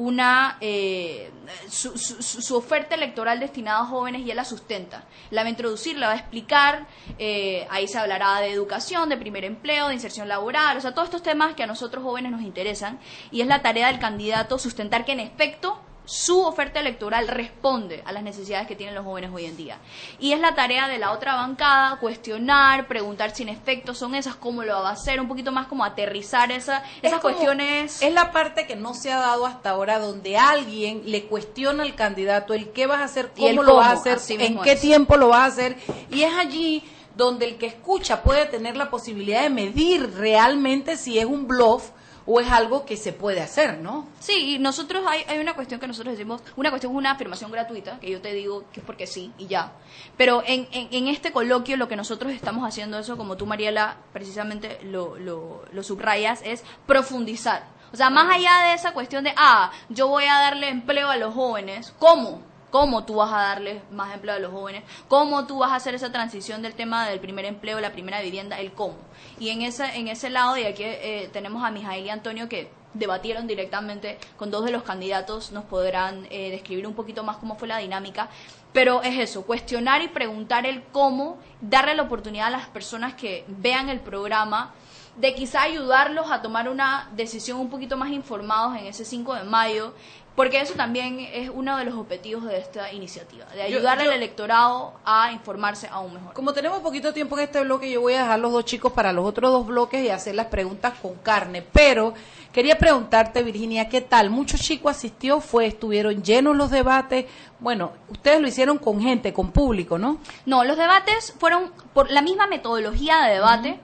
[0.00, 1.30] una eh,
[1.68, 5.04] su, oferta electoral destinada a jóvenes y él la sustenta.
[5.30, 6.86] La va a introducir, la va a explicar,
[7.18, 11.08] eh, ahí se hablará de educación, de primer empleo, de inserción laboral, o sea, todos
[11.08, 12.98] estos temas que a nosotros jóvenes nos interesan
[13.30, 15.78] y es la tarea del candidato sustentar que en efecto
[16.10, 19.78] su oferta electoral responde a las necesidades que tienen los jóvenes hoy en día.
[20.18, 24.34] Y es la tarea de la otra bancada cuestionar, preguntar si en efecto son esas,
[24.34, 28.02] cómo lo va a hacer, un poquito más como aterrizar esa, esas cuestiones.
[28.02, 31.94] Es la parte que no se ha dado hasta ahora donde alguien le cuestiona al
[31.94, 35.28] candidato el qué vas a hacer, cómo lo vas a hacer, en qué tiempo lo
[35.28, 35.76] vas a hacer.
[36.10, 36.82] Y es allí
[37.14, 41.90] donde el que escucha puede tener la posibilidad de medir realmente si es un bluff
[42.26, 44.06] o es algo que se puede hacer, ¿no?
[44.18, 47.50] Sí, y nosotros hay, hay una cuestión que nosotros decimos, una cuestión es una afirmación
[47.50, 49.72] gratuita, que yo te digo que es porque sí y ya.
[50.16, 54.78] Pero en, en, este coloquio lo que nosotros estamos haciendo eso, como tú Mariela precisamente
[54.84, 57.64] lo, lo, lo subrayas, es profundizar.
[57.92, 61.16] O sea, más allá de esa cuestión de, ah, yo voy a darle empleo a
[61.16, 62.49] los jóvenes, ¿cómo?
[62.70, 65.94] Cómo tú vas a darle más empleo a los jóvenes, cómo tú vas a hacer
[65.94, 68.96] esa transición del tema del primer empleo, la primera vivienda, el cómo.
[69.38, 72.70] Y en ese, en ese lado, y aquí eh, tenemos a Mijael y Antonio que
[72.94, 77.56] debatieron directamente con dos de los candidatos, nos podrán eh, describir un poquito más cómo
[77.56, 78.28] fue la dinámica.
[78.72, 83.44] Pero es eso, cuestionar y preguntar el cómo, darle la oportunidad a las personas que
[83.48, 84.72] vean el programa
[85.16, 89.42] de quizá ayudarlos a tomar una decisión un poquito más informados en ese 5 de
[89.42, 89.92] mayo
[90.40, 94.94] porque eso también es uno de los objetivos de esta iniciativa, de ayudar al electorado
[95.04, 96.32] a informarse aún mejor.
[96.32, 99.12] Como tenemos poquito tiempo en este bloque, yo voy a dejar los dos chicos para
[99.12, 101.60] los otros dos bloques y hacer las preguntas con carne.
[101.60, 102.14] Pero
[102.54, 104.30] quería preguntarte, Virginia, ¿qué tal?
[104.30, 107.26] Muchos chicos asistió, fue, estuvieron llenos los debates.
[107.58, 110.20] Bueno, ustedes lo hicieron con gente, con público, ¿no?
[110.46, 113.78] No, los debates fueron por la misma metodología de debate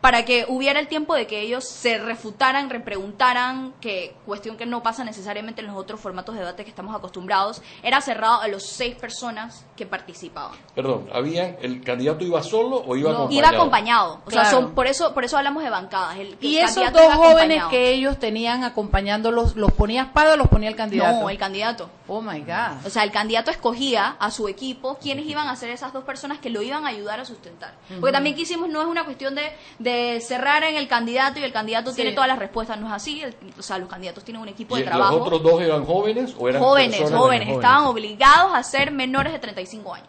[0.00, 4.82] para que hubiera el tiempo de que ellos se refutaran, repreguntaran, que cuestión que no
[4.82, 8.64] pasa necesariamente en los otros formatos de debate que estamos acostumbrados, era cerrado a los
[8.64, 10.56] seis personas que participaban.
[10.74, 13.48] Perdón, ¿habían, ¿el candidato iba solo o iba acompañado?
[13.48, 16.16] Iba acompañado, o sea, son, por, eso, por eso hablamos de bancadas.
[16.40, 20.76] y esos dos jóvenes que ellos tenían acompañándolos, ¿los ponía espada o los ponía el
[20.76, 21.20] candidato?
[21.20, 21.90] No, el candidato.
[22.06, 22.86] Oh my God.
[22.86, 26.38] O sea, el candidato escogía a su equipo quiénes iban a ser esas dos personas
[26.38, 27.74] que lo iban a ayudar a sustentar.
[28.00, 29.52] Porque también quisimos, no es una cuestión de
[29.87, 29.87] de
[30.20, 32.78] cerrar en el candidato y el candidato tiene todas las respuestas.
[32.78, 33.22] No es así.
[33.58, 35.18] o sea, los candidatos tienen un equipo de trabajo.
[35.18, 36.96] ¿Los otros dos eran jóvenes o eran jóvenes?
[36.96, 37.48] Jóvenes, jóvenes.
[37.48, 40.08] Estaban obligados a ser menores de 35 años.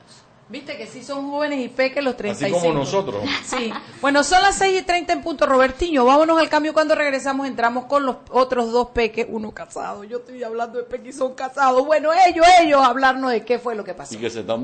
[0.49, 2.57] Viste que sí son jóvenes y peques los 35.
[2.57, 3.23] Así como nosotros.
[3.45, 3.71] Sí.
[4.01, 6.05] Bueno, son las 6 y 30 en punto, Robertiño.
[6.05, 6.73] Vámonos al cambio.
[6.73, 10.03] Cuando regresamos, entramos con los otros dos peques, uno casado.
[10.03, 11.85] Yo estoy hablando de peques y son casados.
[11.85, 14.15] Bueno, ellos, ellos, hablarnos de qué fue lo que pasó.
[14.15, 14.63] Y que se están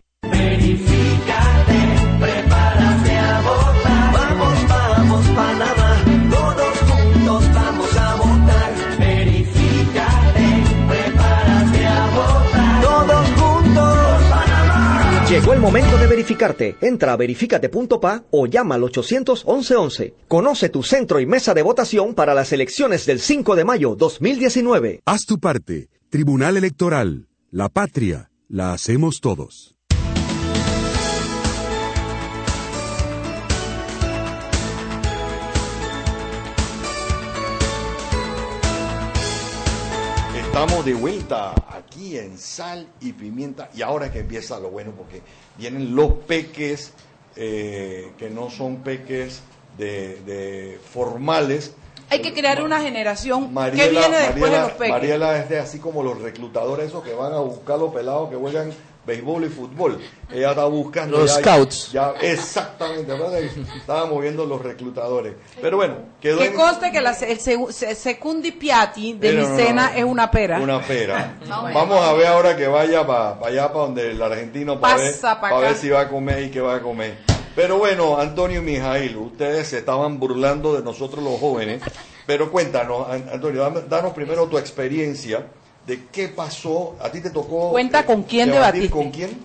[0.29, 1.79] Verifícate,
[2.19, 4.13] prepárate a votar.
[4.13, 6.03] Vamos, vamos, Panamá.
[6.29, 8.99] Todos juntos vamos a votar.
[8.99, 10.47] Verifícate,
[10.87, 12.81] prepárate a votar.
[12.83, 15.25] Todos juntos, Panamá.
[15.27, 16.75] Llegó momento de verificarte.
[16.81, 20.13] Entra a verificate.pa o llama al 800 1111.
[20.27, 25.01] Conoce tu centro y mesa de votación para las elecciones del 5 de mayo 2019.
[25.05, 25.89] Haz tu parte.
[26.09, 27.27] Tribunal Electoral.
[27.49, 28.29] La patria.
[28.47, 29.70] La hacemos todos.
[40.51, 44.91] Estamos de vuelta aquí en Sal y Pimienta y ahora es que empieza lo bueno
[44.91, 45.21] porque
[45.57, 46.91] vienen los peques
[47.37, 49.43] eh, que no son peques
[49.77, 51.73] de, formales.
[52.09, 54.89] Hay que crear una generación que viene después de los peques.
[54.89, 58.35] Mariela es de así como los reclutadores esos que van a buscar los pelados que
[58.35, 58.73] juegan
[59.05, 59.99] béisbol y fútbol.
[60.31, 61.17] Ella está buscando.
[61.17, 61.91] Los scouts.
[61.91, 63.13] Ya, exactamente,
[63.75, 65.33] estaba moviendo los reclutadores.
[65.61, 66.39] Pero bueno, quedó.
[66.39, 70.59] Que conste que el Secundi Piatti de mi cena es una pera.
[70.59, 71.37] Una pera.
[71.47, 75.13] Vamos a ver ahora que vaya para allá, para donde el argentino, para ver,
[75.61, 77.17] ver si va a comer y qué va a comer.
[77.55, 81.81] Pero bueno, Antonio y Mijail, ustedes se estaban burlando de nosotros los jóvenes.
[82.25, 85.47] Pero cuéntanos, Antonio, danos primero tu experiencia
[85.87, 86.95] de qué pasó.
[87.01, 87.71] A ti te tocó.
[87.71, 88.89] Cuenta con quién debatir.
[88.89, 89.37] ¿Con quién?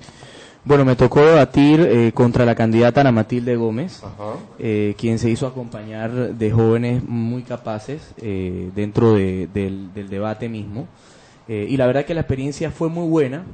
[0.66, 4.02] Bueno, me tocó debatir eh, contra la candidata Ana Matilde Gómez,
[4.58, 9.48] eh, quien se hizo acompañar de jóvenes muy capaces eh, dentro del,
[9.94, 10.88] del, debate mismo.
[11.46, 13.44] y la verdad que la experiencia fue muy buena,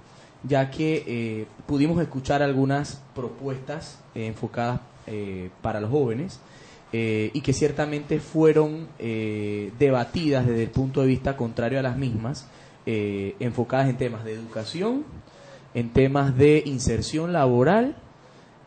[0.42, 4.80] ya que pudimos escuchar algunas propuestas enfocadas
[5.60, 6.40] para los jóvenes.
[6.92, 12.46] y que ciertamente fueron debatidas desde el punto de vista contrario a las mismas,
[12.84, 15.04] eh, enfocadas en temas de educación,
[15.72, 17.94] en temas de inserción laboral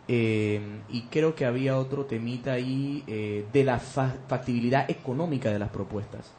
[0.07, 5.69] eh, y creo que había otro temita ahí eh, de la factibilidad económica de las
[5.69, 6.31] propuestas.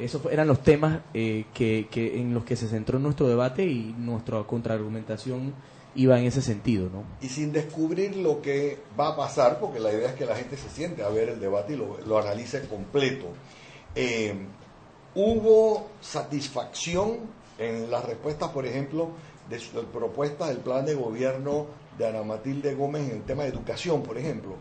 [0.00, 5.52] esos eran los temas que, en los que se centró nuestro debate y nuestra contraargumentación
[5.94, 6.88] iba en ese sentido.
[6.90, 7.04] ¿no?
[7.20, 10.56] Y sin descubrir lo que va a pasar, porque la idea es que la gente
[10.56, 13.26] se siente a ver el debate y lo, lo analice completo
[15.14, 17.18] hubo satisfacción
[17.58, 19.10] en las respuestas, por ejemplo,
[19.48, 19.58] de
[19.92, 21.66] propuestas del plan de gobierno
[21.98, 24.56] de Ana Matilde Gómez en el tema de educación, por ejemplo.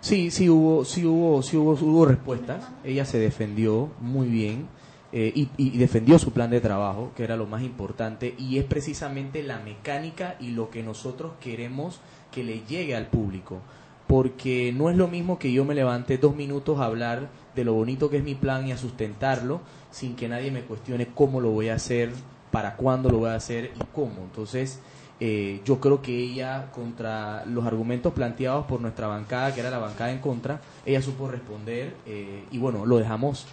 [0.00, 2.64] Sí, sí hubo, sí hubo, sí hubo, hubo respuestas.
[2.84, 4.66] Ella se defendió muy bien
[5.12, 8.64] eh, y, y, defendió su plan de trabajo, que era lo más importante, y es
[8.64, 13.58] precisamente la mecánica y lo que nosotros queremos que le llegue al público.
[14.06, 17.74] Porque no es lo mismo que yo me levante dos minutos a hablar de lo
[17.74, 19.60] bonito que es mi plan y a sustentarlo
[19.90, 22.10] sin que nadie me cuestione cómo lo voy a hacer,
[22.50, 24.22] para cuándo lo voy a hacer y cómo.
[24.22, 24.80] Entonces,
[25.18, 29.78] eh, yo creo que ella, contra los argumentos planteados por nuestra bancada, que era la
[29.78, 33.46] bancada en contra, ella supo responder eh, y bueno, lo dejamos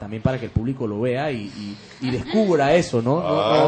[0.00, 3.20] también para que el público lo vea y, descubra eso, ¿no?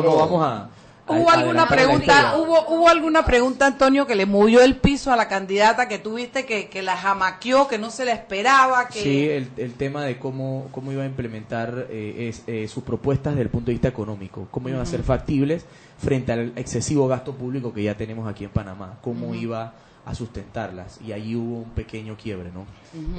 [0.03, 0.69] no vamos a
[1.09, 5.29] ¿Hubo alguna pregunta, hubo, hubo alguna pregunta, Antonio, que le movió el piso a la
[5.29, 8.89] candidata que tuviste, que, que la jamaqueó, que no se la esperaba?
[8.89, 9.03] Que...
[9.03, 13.43] Sí, el, el tema de cómo, cómo iba a implementar eh, eh, sus propuestas desde
[13.43, 15.65] el punto de vista económico, cómo iban a ser factibles
[15.99, 21.01] frente al excesivo gasto público que ya tenemos aquí en Panamá, cómo iba a sustentarlas.
[21.07, 22.67] Y ahí hubo un pequeño quiebre, ¿no?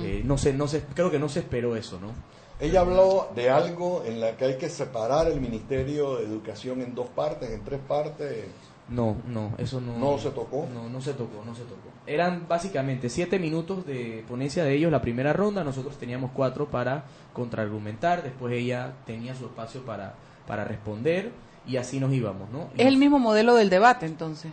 [0.04, 2.14] Eh, no sé, no sé, creo que no se esperó eso, ¿no?
[2.60, 6.94] Ella habló de algo en la que hay que separar el Ministerio de Educación en
[6.94, 8.46] dos partes, en tres partes.
[8.90, 9.98] No, no, eso no.
[9.98, 10.68] ¿No se tocó?
[10.74, 11.90] No, no se tocó, no se tocó.
[12.06, 17.06] Eran básicamente siete minutos de ponencia de ellos la primera ronda, nosotros teníamos cuatro para
[17.34, 20.16] contraargumentar, después ella tenía su espacio para,
[20.48, 21.32] para responder
[21.68, 22.70] y así nos íbamos, ¿no?
[22.78, 24.52] Es el mismo modelo del debate entonces.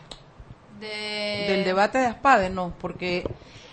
[0.79, 3.25] Del debate de Aspade, no, porque...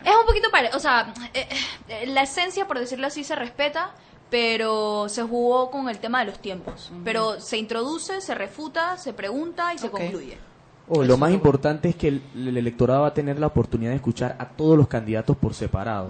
[0.05, 1.47] Es un poquito parecido, o sea, eh,
[1.89, 3.93] eh, la esencia, por decirlo así, se respeta,
[4.33, 6.91] pero se jugó con el tema de los tiempos.
[7.03, 10.39] Pero se introduce, se refuta, se pregunta y se concluye.
[10.87, 14.35] Oh, lo más importante es que el, electorado va a tener la oportunidad de escuchar
[14.39, 16.09] a todos los candidatos por separado,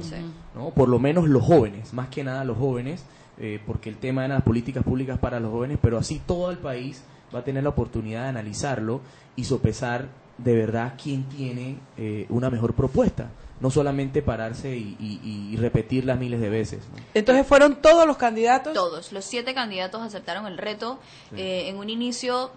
[0.55, 0.69] ¿no?
[0.69, 3.03] Por lo menos los jóvenes, más que nada los jóvenes,
[3.39, 6.59] eh, porque el tema era las políticas públicas para los jóvenes, pero así todo el
[6.59, 7.03] país
[7.35, 9.01] va a tener la oportunidad de analizarlo
[9.35, 10.07] y sopesar
[10.37, 13.27] de verdad quién tiene eh, una mejor propuesta
[13.59, 16.83] no solamente pararse y, repetirla miles de veces.
[17.13, 18.73] Entonces fueron todos los candidatos.
[18.73, 20.99] Todos, los siete candidatos aceptaron el reto.
[21.35, 22.51] Eh, en un inicio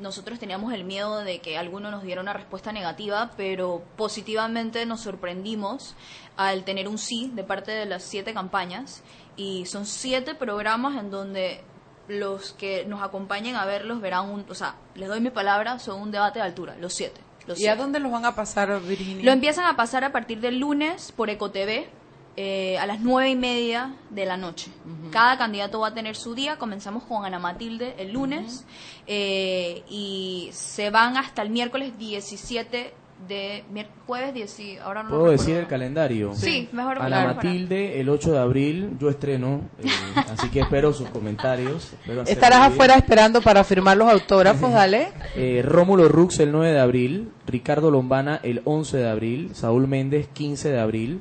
[0.00, 5.02] nosotros teníamos el miedo de que alguno nos diera una respuesta negativa, pero positivamente nos
[5.02, 5.94] sorprendimos
[6.36, 9.02] al tener un sí de parte de las siete campañas
[9.36, 11.62] y son siete programas en donde
[12.08, 16.00] los que nos acompañen a verlos verán un, o sea, les doy mi palabra, son
[16.00, 17.20] un debate de altura, los siete.
[17.56, 19.24] ¿Y a dónde los van a pasar, Virginia?
[19.24, 21.88] Lo empiezan a pasar a partir del lunes por EcoTV.
[22.36, 24.70] Eh, a las nueve y media de la noche.
[25.10, 26.58] Cada candidato va a tener su día.
[26.58, 28.64] Comenzamos con Ana Matilde el lunes
[29.06, 32.94] eh, y se van hasta el miércoles 17
[33.28, 33.64] de
[34.06, 36.34] jueves 10, ahora no ¿Puedo decir el calendario?
[36.34, 37.00] Sí, mejor.
[37.00, 39.88] Ana Matilde, el 8 de abril, yo estreno, eh,
[40.32, 41.92] así que espero sus comentarios.
[42.26, 45.08] Estarás afuera esperando para firmar los autógrafos, dale.
[45.36, 50.28] Eh, Rómulo Rux, el 9 de abril, Ricardo Lombana, el 11 de abril, Saúl Méndez,
[50.32, 51.20] 15 de abril,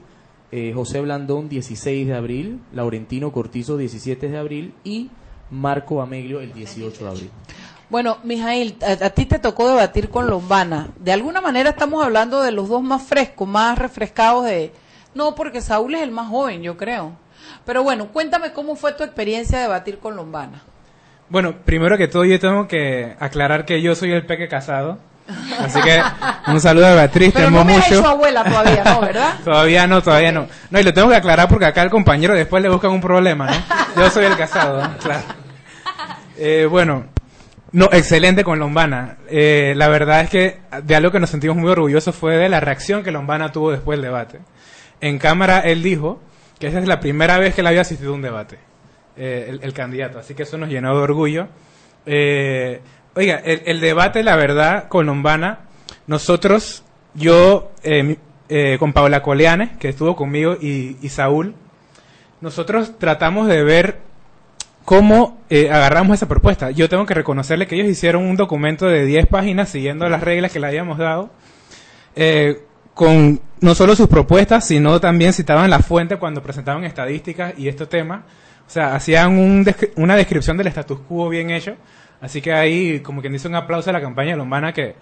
[0.51, 5.09] eh, José Blandón, 16 de abril, Laurentino Cortizo, 17 de abril y
[5.51, 7.29] Marco Ameglio, el 18 de abril.
[7.89, 10.89] Bueno, Mijail, a, ti te tocó debatir con Lombana.
[10.99, 14.71] De alguna manera estamos hablando de los dos más frescos, más refrescados de...
[15.15, 17.13] No, porque Saúl es el más joven, yo creo.
[17.65, 20.61] Pero bueno, cuéntame cómo fue tu experiencia de debatir con Lombana.
[21.29, 24.99] Bueno, primero que todo yo tengo que aclarar que yo soy el peque casado.
[25.59, 26.01] Así que
[26.47, 28.05] un saludo a Beatriz, Pero no me mucho.
[28.05, 29.01] abuela todavía, ¿no?
[29.01, 29.33] ¿Verdad?
[29.43, 30.47] todavía no, todavía no.
[30.69, 33.47] No, y lo tengo que aclarar porque acá el compañero después le buscan un problema,
[33.47, 34.03] ¿no?
[34.03, 35.23] Yo soy el casado, claro.
[36.37, 37.05] Eh, bueno,
[37.71, 39.17] no, excelente con Lombana.
[39.29, 42.59] Eh, la verdad es que de algo que nos sentimos muy orgullosos fue de la
[42.59, 44.39] reacción que Lombana tuvo después del debate.
[45.01, 46.19] En cámara él dijo
[46.59, 48.57] que esa es la primera vez que él había asistido a un debate,
[49.17, 50.19] eh, el, candidato.
[50.19, 51.47] Así que eso nos llenó de orgullo.
[52.05, 52.81] Eh,
[53.15, 55.59] oiga, el, debate, la verdad, con Lombana,
[56.07, 57.71] nosotros, yo,
[58.79, 61.55] con Paola Coleane, que estuvo conmigo, y Saúl,
[62.41, 64.08] nosotros tratamos de ver
[64.89, 66.71] cómo eh, agarramos esa propuesta.
[66.71, 70.51] Yo tengo que reconocerle que ellos hicieron un documento de 10 páginas siguiendo las reglas
[70.51, 71.29] que le habíamos dado,
[72.15, 72.63] eh,
[72.95, 77.87] con no solo sus propuestas, sino también citaban la fuente cuando presentaban estadísticas y estos
[77.87, 78.21] temas.
[78.65, 79.63] O sea, hacían
[79.95, 81.75] una descripción del status quo bien hecho.
[82.19, 84.95] Así que ahí, como quien dice, un aplauso a la campaña Lombana que,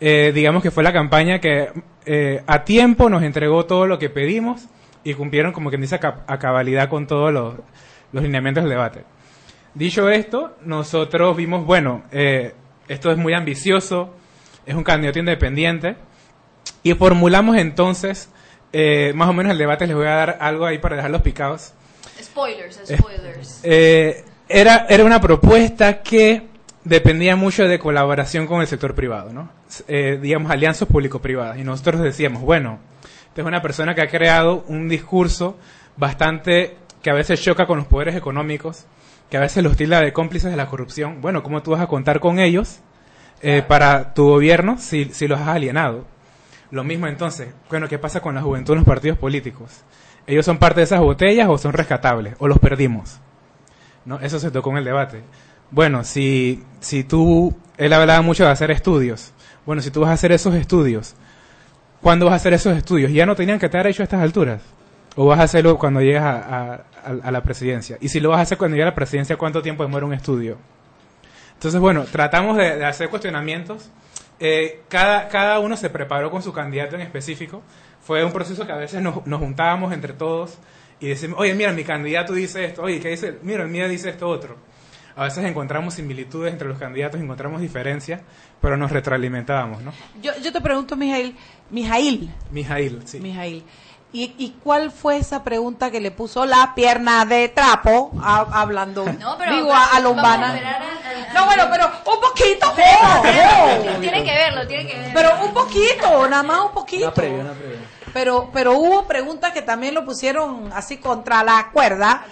[0.00, 1.70] eh, digamos que fue la campaña que
[2.46, 4.66] a tiempo nos entregó todo lo que pedimos
[5.02, 9.04] y cumplieron, como quien dice, a, cabalidad con todos los lineamientos del debate.
[9.74, 12.54] Dicho esto, nosotros vimos, bueno, eh,
[12.88, 14.12] esto es muy ambicioso,
[14.66, 15.96] es un candidato independiente,
[16.82, 18.30] y formulamos entonces,
[18.72, 21.72] eh, más o menos el debate, les voy a dar algo ahí para dejarlos picados.
[22.20, 23.60] Spoilers, spoilers.
[23.62, 26.48] Eh, era, era una propuesta que
[26.82, 29.50] dependía mucho de colaboración con el sector privado, ¿no?
[29.86, 31.58] digamos, alianzas público-privadas.
[31.58, 32.80] Y nosotros decíamos, bueno,
[33.28, 35.56] esta es una persona que ha creado un discurso
[35.96, 38.86] bastante que a veces choca con los poderes económicos,
[39.30, 41.20] que a veces los tilda de cómplices de la corrupción.
[41.20, 42.80] Bueno, ¿cómo tú vas a contar con ellos
[43.40, 46.04] eh, para tu gobierno si, si los has alienado?
[46.72, 49.82] Lo mismo entonces, bueno, ¿qué pasa con la juventud en los partidos políticos?
[50.26, 52.34] ¿Ellos son parte de esas botellas o son rescatables?
[52.38, 53.20] ¿O los perdimos?
[54.04, 54.20] ¿No?
[54.20, 55.22] Eso se tocó en el debate.
[55.70, 59.32] Bueno, si, si tú, él hablaba mucho de hacer estudios.
[59.64, 61.14] Bueno, si tú vas a hacer esos estudios,
[62.00, 63.12] ¿cuándo vas a hacer esos estudios?
[63.12, 64.62] ¿Ya no tenían que estar hechos a estas alturas?
[65.16, 67.98] ¿O vas a hacerlo cuando llegas a, a, la presidencia.
[68.00, 70.12] Y si lo vas a hacer cuando llegue a la presidencia, ¿cuánto tiempo demora un
[70.12, 70.58] estudio?
[71.54, 73.90] Entonces, bueno, tratamos de, hacer cuestionamientos.
[74.38, 77.62] Eh, cada, cada uno se preparó con su candidato en específico.
[78.00, 80.58] Fue un proceso que a veces nos, nos juntábamos entre todos
[81.00, 83.38] y decimos, oye, mira, mi candidato dice esto, oye, ¿qué dice?
[83.42, 84.56] Mira, el mío dice esto otro.
[85.16, 88.22] A veces encontramos similitudes entre los candidatos, encontramos diferencias,
[88.60, 89.92] pero nos retroalimentábamos, ¿no?
[90.22, 91.36] Yo, yo te pregunto, Mijail,
[91.70, 92.30] Mijail.
[92.50, 93.20] Mijail, sí.
[93.20, 93.64] Mijail.
[94.12, 99.04] ¿Y, cuál fue esa pregunta que le puso la pierna de trapo hablando?
[99.04, 100.60] digo, a, Lombana.
[101.32, 102.72] no, bueno, pero un poquito.
[104.00, 105.12] tiene que verlo, tiene que verlo.
[105.14, 107.12] Pero un poquito, nada más un poquito.
[108.12, 112.24] Pero, pero hubo preguntas que también lo pusieron así contra la cuerda.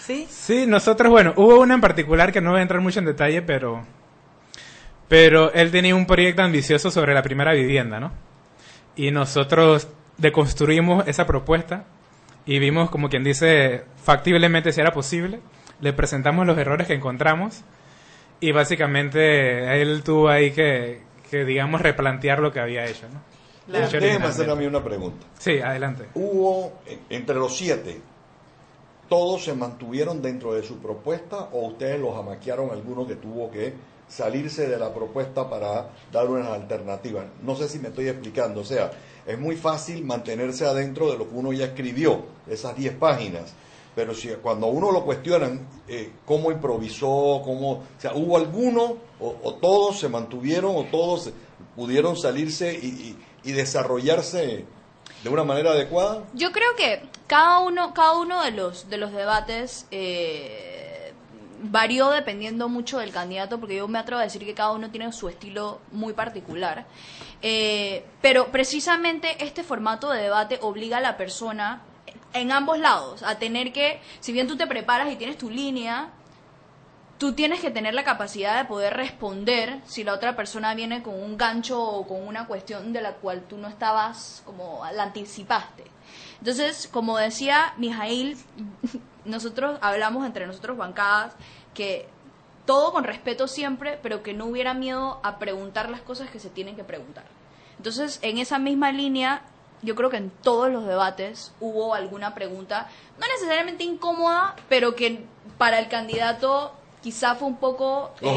[0.00, 0.28] ¿Sí?
[0.30, 3.42] Sí, nosotros, bueno, hubo una en particular que no voy a entrar mucho en detalle,
[3.42, 3.84] pero,
[5.08, 8.12] pero él tenía un proyecto ambicioso sobre la primera vivienda, ¿no?
[8.94, 11.84] Y nosotros deconstruimos esa propuesta
[12.46, 15.40] y vimos, como quien dice, factiblemente si era posible.
[15.80, 17.62] Le presentamos los errores que encontramos
[18.40, 23.06] y básicamente él tuvo ahí que, que digamos, replantear lo que había hecho.
[23.12, 23.20] ¿no?
[23.66, 25.26] Déjeme hacer a mí una pregunta.
[25.38, 26.08] Sí, adelante.
[26.14, 26.74] Hubo,
[27.08, 28.00] entre los siete,
[29.08, 33.72] ¿todos se mantuvieron dentro de su propuesta o ustedes los amaquearon alguno que tuvo que
[34.06, 37.24] salirse de la propuesta para dar unas alternativas?
[37.42, 38.60] No sé si me estoy explicando.
[38.60, 38.90] O sea,
[39.26, 43.54] es muy fácil mantenerse adentro de lo que uno ya escribió, esas 10 páginas.
[43.94, 49.54] Pero si cuando uno lo cuestionan, eh, cómo improvisó, cómo, o sea, hubo alguno o,
[49.54, 51.30] todos se mantuvieron o todos
[51.76, 54.64] pudieron salirse y, desarrollarse
[55.22, 56.24] de una manera adecuada.
[56.32, 60.73] Yo creo que cada uno, cada uno de los de los debates eh,
[61.62, 65.12] varió dependiendo mucho del candidato, porque yo me atrevo a decir que cada uno tiene
[65.12, 66.86] su estilo muy particular.
[67.42, 71.82] Eh, pero precisamente este formato de debate obliga a la persona
[72.32, 76.10] en ambos lados a tener que, si bien tú te preparas y tienes tu línea,
[77.18, 81.14] tú tienes que tener la capacidad de poder responder si la otra persona viene con
[81.14, 85.84] un gancho o con una cuestión de la cual tú no estabas como la anticipaste.
[86.40, 88.36] Entonces, como decía Mijail,
[89.24, 91.34] nosotros hablamos entre nosotros bancadas
[91.74, 92.08] que
[92.66, 96.50] todo con respeto siempre, pero que no hubiera miedo a preguntar las cosas que se
[96.50, 97.24] tienen que preguntar.
[97.76, 99.42] Entonces, en esa misma línea,
[99.82, 105.24] yo creo que en todos los debates hubo alguna pregunta, no necesariamente incómoda, pero que
[105.58, 106.72] para el candidato
[107.02, 108.12] quizá fue un poco...
[108.22, 108.36] Los eh,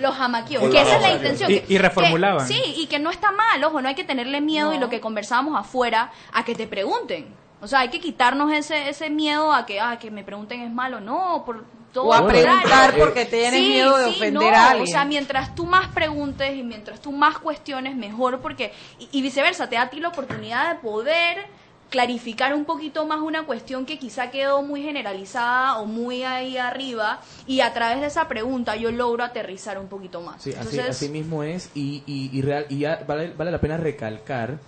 [0.00, 1.52] Los jamaqueó, que esa es la intención.
[1.68, 2.48] Y, reformulaban.
[2.48, 5.00] sí, y que no está mal, ojo, no hay que tenerle miedo y lo que
[5.00, 7.34] conversábamos afuera a que te pregunten.
[7.60, 10.70] O sea, hay que quitarnos ese, ese miedo a que, ah, que me pregunten es
[10.70, 11.00] malo.
[11.00, 11.64] No, por,
[11.96, 14.88] o a preguntar porque tienes miedo de ofender a alguien.
[14.88, 19.68] O sea, mientras tú más preguntes y mientras tú más cuestiones, mejor, porque, y, viceversa,
[19.68, 21.46] te da a ti la oportunidad de poder
[21.90, 27.20] clarificar un poquito más una cuestión que quizá quedó muy generalizada o muy ahí arriba
[27.46, 30.42] y a través de esa pregunta yo logro aterrizar un poquito más.
[30.42, 34.58] Sí, así, mismo es y, y, real, y vale, vale la pena recalcar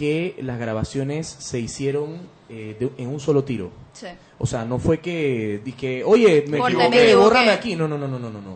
[0.00, 3.70] que las grabaciones se hicieron eh, en un solo tiro.
[3.92, 4.06] Sí.
[4.38, 7.76] O sea, no fue que dije, oye, me equivoqué, bórrame aquí.
[7.76, 8.52] No, no, no, no, no, no.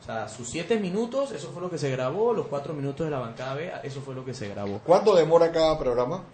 [0.00, 2.34] O sea, sus siete minutos, eso fue lo que se grabó.
[2.34, 4.80] Los cuatro minutos de la bancada B, eso fue lo que se grabó.
[4.84, 6.24] ¿Cuánto demora cada programa?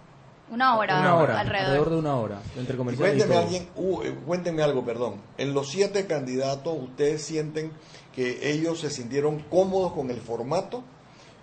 [0.51, 1.91] Una hora, una hora alrededor.
[1.91, 5.21] de una hora, entre comerciales cuénteme, alguien, uh, eh, cuéntenme algo, perdón.
[5.37, 7.71] En los siete candidatos, ¿ustedes sienten
[8.15, 10.85] que ellos se sintieron cómodos con el formato?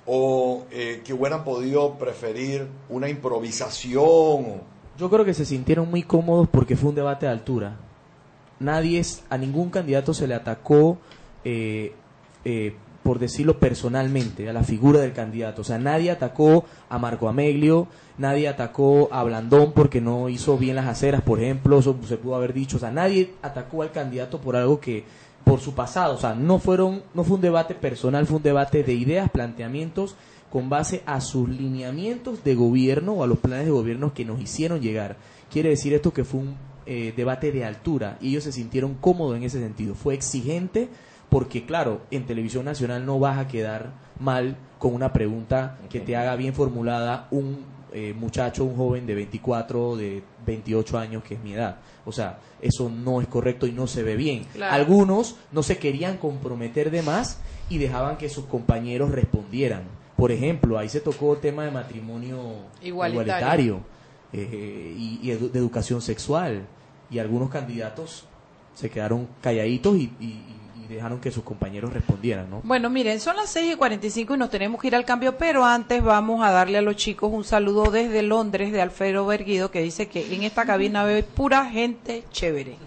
[0.06, 4.62] ¿O eh, que hubieran podido preferir una improvisación?
[4.98, 7.78] Yo creo que se sintieron muy cómodos porque fue un debate de altura.
[8.60, 10.98] Nadie, a ningún candidato se le atacó,
[11.44, 11.94] eh,
[12.46, 15.62] eh, por decirlo personalmente, a la figura del candidato.
[15.62, 17.88] O sea, nadie atacó a Marco Ameglio,
[18.18, 22.36] nadie atacó a Blandón porque no hizo bien las aceras, por ejemplo, eso se pudo
[22.36, 22.78] haber dicho.
[22.78, 25.04] O sea, nadie atacó al candidato por algo que,
[25.44, 26.16] por su pasado.
[26.16, 30.16] O sea, no fueron, no fue un debate personal, fue un debate de ideas, planteamientos
[30.52, 34.42] con base a sus lineamientos de gobierno o a los planes de gobierno que nos
[34.42, 35.16] hicieron llegar.
[35.50, 39.38] Quiere decir esto que fue un eh, debate de altura y ellos se sintieron cómodos
[39.38, 39.96] en ese sentido.
[39.96, 40.90] Fue exigente
[41.30, 46.18] porque, claro, en televisión nacional no vas a quedar mal con una pregunta que te
[46.18, 47.60] haga bien formulada un
[47.94, 51.78] eh, muchacho, un joven de 24, de 28 años, que es mi edad.
[52.06, 54.46] O sea, eso no es correcto y no se ve bien.
[54.70, 57.40] Algunos no se querían comprometer de más
[57.70, 62.38] y dejaban que sus compañeros respondieran por ejemplo, ahí se tocó tema de matrimonio
[62.84, 63.82] igualitario,
[64.32, 66.62] eh, y, de educación sexual.
[67.10, 68.26] Y algunos candidatos
[68.76, 70.12] se quedaron calladitos y,
[70.96, 72.62] dejaron que sus compañeros respondieran, ¿no?
[72.64, 75.66] Bueno, miren, son las 6 y 45 y nos tenemos que ir al cambio, pero
[75.66, 79.82] antes vamos a darle a los chicos un saludo desde Londres de Alfredo Berguido, que
[79.82, 82.78] dice que en esta cabina ve pura gente chévere.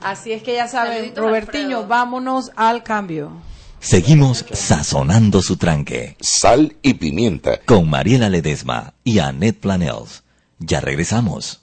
[0.00, 3.32] Así es que ya saben, Robertiño, vámonos al cambio.
[3.80, 6.16] Seguimos sazonando su tranque.
[6.20, 7.60] Sal y pimienta.
[7.66, 10.22] Con Mariela Ledesma y Annette Planels.
[10.58, 11.62] Ya regresamos.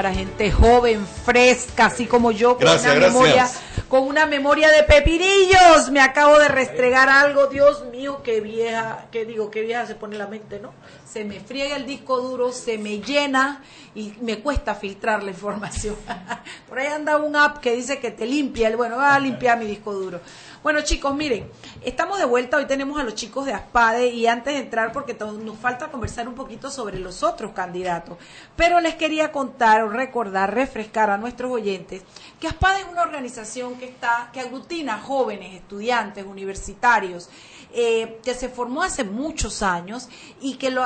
[0.00, 3.46] Para gente joven, fresca, así como yo, con una memoria
[3.90, 5.90] con una memoria de pepinillos.
[5.90, 10.16] Me acabo de restregar algo, Dios mío, qué vieja, qué digo, qué vieja se pone
[10.16, 10.72] la mente, ¿no?
[11.04, 13.62] Se me friega el disco duro, se me llena
[13.94, 15.96] y me cuesta filtrar la información.
[16.68, 19.66] Por ahí anda un app que dice que te limpia, bueno, va a limpiar mi
[19.66, 20.20] disco duro.
[20.62, 21.50] Bueno, chicos, miren,
[21.82, 22.58] estamos de vuelta.
[22.58, 26.28] Hoy tenemos a los chicos de ASPADE y antes de entrar, porque nos falta conversar
[26.28, 28.18] un poquito sobre los otros candidatos,
[28.56, 32.02] pero les quería contar o recordar, refrescar a nuestros oyentes
[32.38, 37.30] que ASPADE es una organización que está, que aglutina jóvenes, estudiantes, universitarios,
[37.72, 40.10] eh, que se formó hace muchos años
[40.42, 40.78] y que el,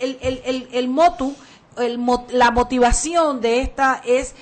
[0.00, 1.36] el, el, el, motu,
[1.76, 4.34] la motivación de esta es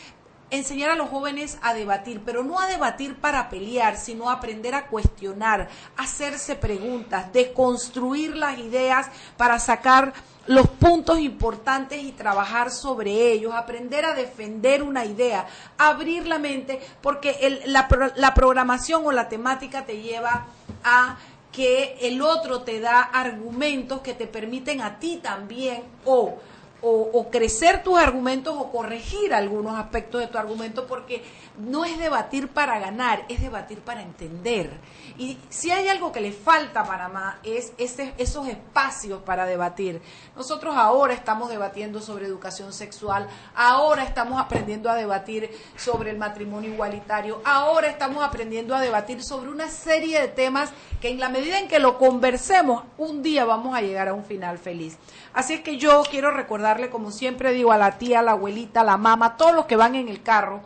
[0.50, 4.86] enseñar a los jóvenes a debatir, pero no a debatir para pelear, sino aprender a
[4.86, 10.12] cuestionar, hacerse preguntas, deconstruir las ideas para sacar
[10.46, 15.46] los puntos importantes y trabajar sobre ellos, aprender a defender una idea,
[15.78, 20.46] abrir la mente, porque la, la programación o la temática te lleva
[20.82, 21.18] a
[21.52, 26.38] que el otro te da argumentos que te permiten a ti también o
[26.82, 31.22] o, crecer tus argumentos o corregir algunos aspectos de tu argumento porque
[31.60, 34.70] no es debatir para ganar, es debatir para entender.
[35.18, 40.00] Y si hay algo que le falta a Panamá es ese, esos espacios para debatir.
[40.36, 46.72] Nosotros ahora estamos debatiendo sobre educación sexual, ahora estamos aprendiendo a debatir sobre el matrimonio
[46.72, 51.58] igualitario, ahora estamos aprendiendo a debatir sobre una serie de temas que en la medida
[51.58, 54.96] en que lo conversemos, un día vamos a llegar a un final feliz.
[55.32, 58.80] Así es que yo quiero recordarle, como siempre digo, a la tía, a la abuelita,
[58.80, 60.60] a la mamá, todos los que van en el carro,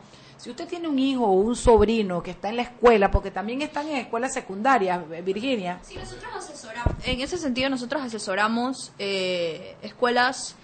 [0.44, 3.62] si usted tiene un hijo o un sobrino que está en la escuela, porque también
[3.62, 5.78] están en escuelas secundarias, Virginia.
[5.80, 10.54] Sí, nosotros asesoramos, en ese sentido nosotros asesoramos eh, escuelas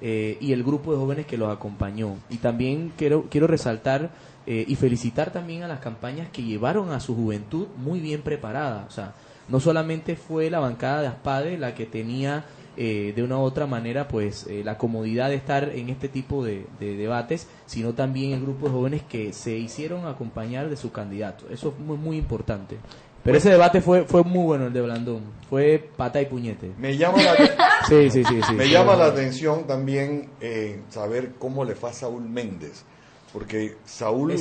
[0.00, 2.16] eh, y el grupo de jóvenes que los acompañó.
[2.30, 4.10] Y también quiero, quiero resaltar
[4.50, 8.86] eh, y felicitar también a las campañas que llevaron a su juventud muy bien preparada.
[8.88, 9.12] O sea,
[9.46, 12.46] no solamente fue la bancada de Aspade la que tenía
[12.78, 16.42] eh, de una u otra manera pues eh, la comodidad de estar en este tipo
[16.42, 21.44] de, debates, sino también el grupo de jóvenes que se hicieron acompañar de su candidato.
[21.50, 22.78] Eso es muy, muy importante.
[23.22, 25.24] Pero ese debate fue, fue muy bueno el de Blandón.
[25.50, 26.72] Fue pata y puñete.
[26.78, 27.34] Me llama la,
[28.54, 30.30] Me llama la atención también
[30.88, 32.86] saber cómo le fue a Saúl Méndez
[33.32, 34.34] porque Saúl,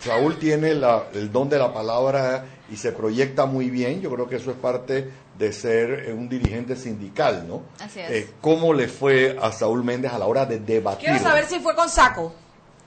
[0.00, 4.00] Saúl tiene el don de la palabra y se proyecta muy bien.
[4.00, 7.62] Yo creo que eso es parte de ser un dirigente sindical, ¿no?
[7.84, 8.10] Así es.
[8.10, 11.08] Eh, ¿Cómo le fue a Saúl Méndez a la hora de debatir?
[11.10, 12.32] Quiero saber si fue con saco.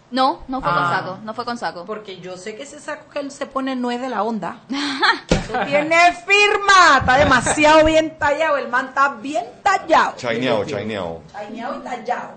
[0.10, 1.00] No, no fue con Ah.
[1.00, 1.84] saco, no fue con saco.
[1.86, 4.62] Porque yo sé que ese saco que él se pone no es de la onda.
[5.30, 7.00] Eso tiene firma.
[7.00, 8.58] Está demasiado bien tallado.
[8.58, 10.14] El man está bien tallado.
[10.16, 11.22] Chaineado, chaineado.
[11.32, 12.30] Chaineado y tallado.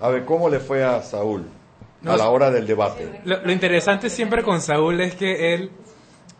[0.00, 1.48] A ver, ¿cómo le fue a Saúl
[2.02, 3.20] No, a la hora del debate?
[3.24, 5.70] Lo, lo interesante siempre con Saúl es que él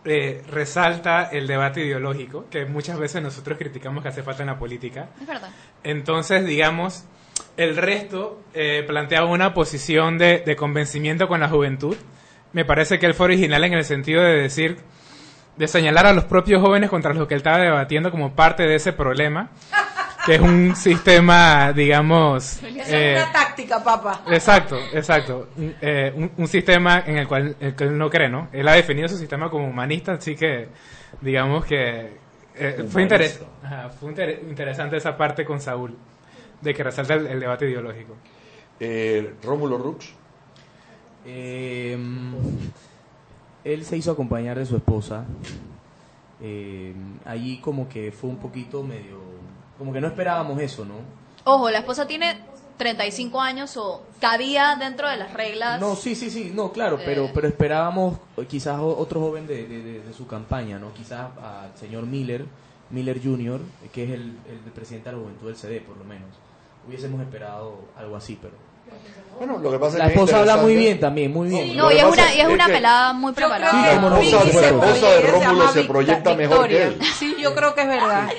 [0.05, 4.59] eh, resalta el debate ideológico, que muchas veces nosotros criticamos que hace falta en la
[4.59, 5.07] política.
[5.21, 5.49] Es verdad.
[5.83, 7.05] Entonces, digamos,
[7.55, 11.95] el resto eh, plantea una posición de, de convencimiento con la juventud.
[12.51, 14.77] Me parece que él fue original en el sentido de decir,
[15.55, 18.75] de señalar a los propios jóvenes contra los que él estaba debatiendo como parte de
[18.75, 19.51] ese problema,
[20.25, 22.61] que es un sistema, digamos...
[22.63, 24.21] Eh, es una táctica, papá.
[24.31, 25.49] Exacto, exacto.
[25.57, 28.47] Un, eh, un- un sistema en el cual el que él no cree, ¿no?
[28.53, 30.69] Él ha definido su sistema como humanista, así que
[31.21, 32.17] digamos que
[32.55, 35.95] eh, fue, interes- ajá, fue inter- interesante esa parte con Saúl,
[36.61, 38.15] de que resalta el, el debate ideológico.
[38.79, 40.13] Eh, Rómulo Rux.
[41.25, 41.97] Eh,
[43.63, 45.25] él se hizo acompañar de su esposa.
[46.41, 46.93] Eh,
[47.25, 49.32] allí como que fue un poquito medio...
[49.77, 50.95] Como que no esperábamos eso, ¿no?
[51.45, 52.37] Ojo, la esposa tiene
[52.77, 55.79] 35 años o cabía dentro de las reglas.
[55.79, 60.13] No, sí, sí, sí, no, claro, pero pero esperábamos eh, quizás otro joven de, de-
[60.13, 60.93] su campaña, ¿no?
[60.93, 62.45] Quizás al señor Miller,
[62.91, 63.59] Miller Jr.,
[63.91, 66.29] que es el, el presidente de la juventud del CD, por lo menos.
[66.87, 68.53] Hubiésemos esperado algo así, pero...
[69.37, 71.75] Bueno, lo que pasa La es que es esposa habla muy bien también, muy bien.
[71.75, 73.71] No, y es una, y es una pelada muy preparada.
[73.71, 74.39] Sí, no, supuesto.
[74.39, 76.99] proyecta, esposa de se Rómulo se proyecta mejor que él.
[77.17, 78.29] Sí, yo creo que es verdad.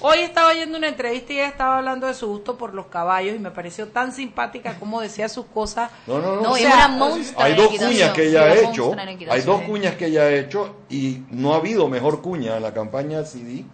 [0.00, 3.36] Hoy estaba oyendo una entrevista y ella estaba hablando de su gusto por los caballos
[3.36, 5.90] y me pareció tan simpática como decía sus cosas.
[6.06, 6.42] No, no, no.
[6.42, 8.96] No, O sea, es una monstrua Hay dos cuñas que ella ha hecho.
[9.30, 12.72] Hay dos cuñas que ella ha hecho y no ha habido mejor cuña en la
[12.72, 13.64] campaña CD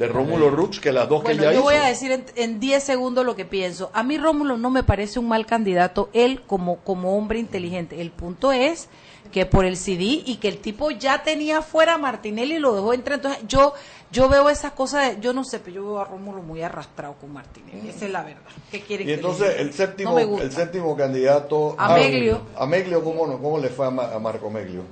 [0.00, 1.62] de Rómulo Rux que las dos que Bueno, ella yo hizo.
[1.64, 3.90] voy a decir en- en 10 segundos lo que pienso.
[3.92, 8.00] A mí Rómulo no me parece un mal candidato, él como, como hombre inteligente.
[8.00, 8.88] El punto es
[9.30, 12.74] que por el CD y que el tipo ya tenía fuera a Martinelli y lo
[12.74, 13.16] dejó entrar.
[13.18, 13.74] Entonces yo
[14.12, 17.14] yo veo esas cosas, de- yo no sé, pero yo veo a Rómulo muy arrastrado
[17.20, 17.90] con Martinelli.
[17.90, 18.40] Esa es la verdad.
[18.70, 22.40] ¿Qué quieren Y que entonces el séptimo, No el séptimo candidato Ameglio.
[22.56, 23.38] Ah, Ameglio, ¿cómo, no?
[23.38, 24.82] ¿cómo le fue a, Ma- a Marco Ameglio?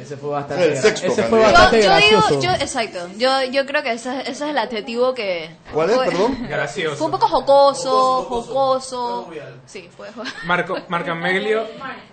[0.00, 2.42] Ese fue bastante, El sexto ese fue bastante Yo, yo digo, gracioso.
[2.42, 5.50] yo, exacto, yo, yo creo que ese, ese es el adjetivo que...
[5.72, 6.38] ¿Cuál es, fue- perdón?
[6.48, 6.96] Gracioso.
[6.96, 9.30] Fue un poco jocoso, jocoso.
[9.66, 10.34] Sí, fue jocoso.
[10.46, 11.66] Marco, Marco Ameglio,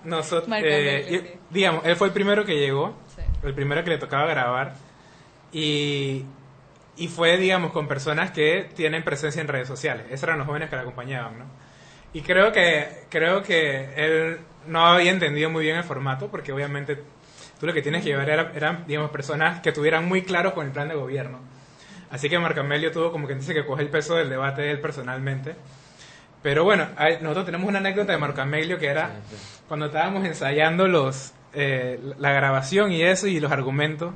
[0.03, 1.39] nosotros, Marco eh, sí.
[1.49, 2.93] digamos, él fue el primero que llegó,
[3.43, 4.73] el primero que le tocaba grabar,
[5.51, 6.23] y,
[6.97, 10.05] y fue, digamos, con personas que tienen presencia en redes sociales.
[10.09, 11.45] Esos eran los jóvenes que le acompañaban, ¿no?
[12.13, 17.01] Y creo que, creo que él no había entendido muy bien el formato, porque obviamente
[17.59, 20.65] tú lo que tienes que llevar era- eran, digamos, personas que estuvieran muy claros con
[20.65, 21.39] el plan de gobierno.
[22.09, 24.71] Así que Marco Amelio tuvo como que dice que coge el peso del debate de
[24.71, 25.55] él personalmente.
[26.41, 26.87] Pero bueno,
[27.21, 29.11] nosotros tenemos una anécdota de Marco Amelio que era
[29.67, 34.13] cuando estábamos ensayando los eh, la grabación y eso y los argumentos.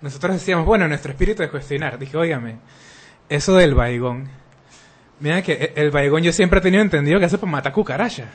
[0.00, 1.98] Nosotros decíamos, bueno, nuestro espíritu es cuestionar.
[1.98, 2.56] Dije, óigame,
[3.28, 4.28] eso del baigón.
[5.20, 8.26] Mira que e- el baigón yo siempre he tenido entendido que hace para matar cucaracha.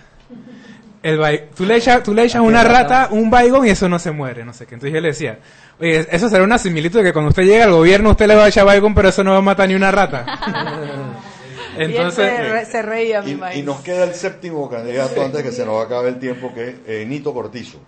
[1.01, 4.11] El tú le echas, tú le echas una rata, un baigón y eso no se
[4.11, 4.75] muere, no sé qué.
[4.75, 5.39] Entonces yo le decía,
[5.79, 8.43] oye, eso será una similitud de que cuando usted llega al gobierno usted le va
[8.45, 10.25] a echar baigón, pero eso no va a matar ni una rata.
[11.77, 15.51] Entonces, se, re- se reía, me Y, y nos queda el séptimo candidato antes que
[15.51, 17.79] se nos acabe el tiempo, que es eh, Nito Cortizo.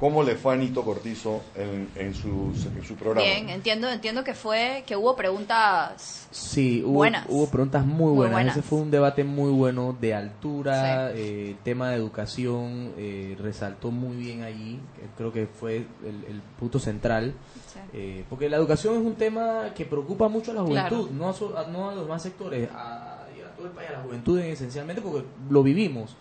[0.00, 3.24] ¿Cómo le fue a Nito Cortizo en, en, su, en su programa?
[3.26, 7.26] Bien, entiendo, entiendo que fue, que hubo preguntas Sí, hubo, buenas.
[7.28, 8.56] hubo preguntas muy Muy buenas.
[8.56, 13.92] Ese fue un debate muy bueno de altura, eh, el tema de educación eh, resaltó
[13.92, 14.80] muy bien allí,
[15.16, 17.32] creo que fue el, el punto central,
[17.72, 17.78] Sí.
[17.92, 21.16] eh, porque la educación es un tema que preocupa mucho a la juventud, Claro.
[21.16, 23.24] no, a, so- a- no a los demás sectores, a
[23.56, 26.16] todo el país, a la juventud esencialmente, porque lo vivimos.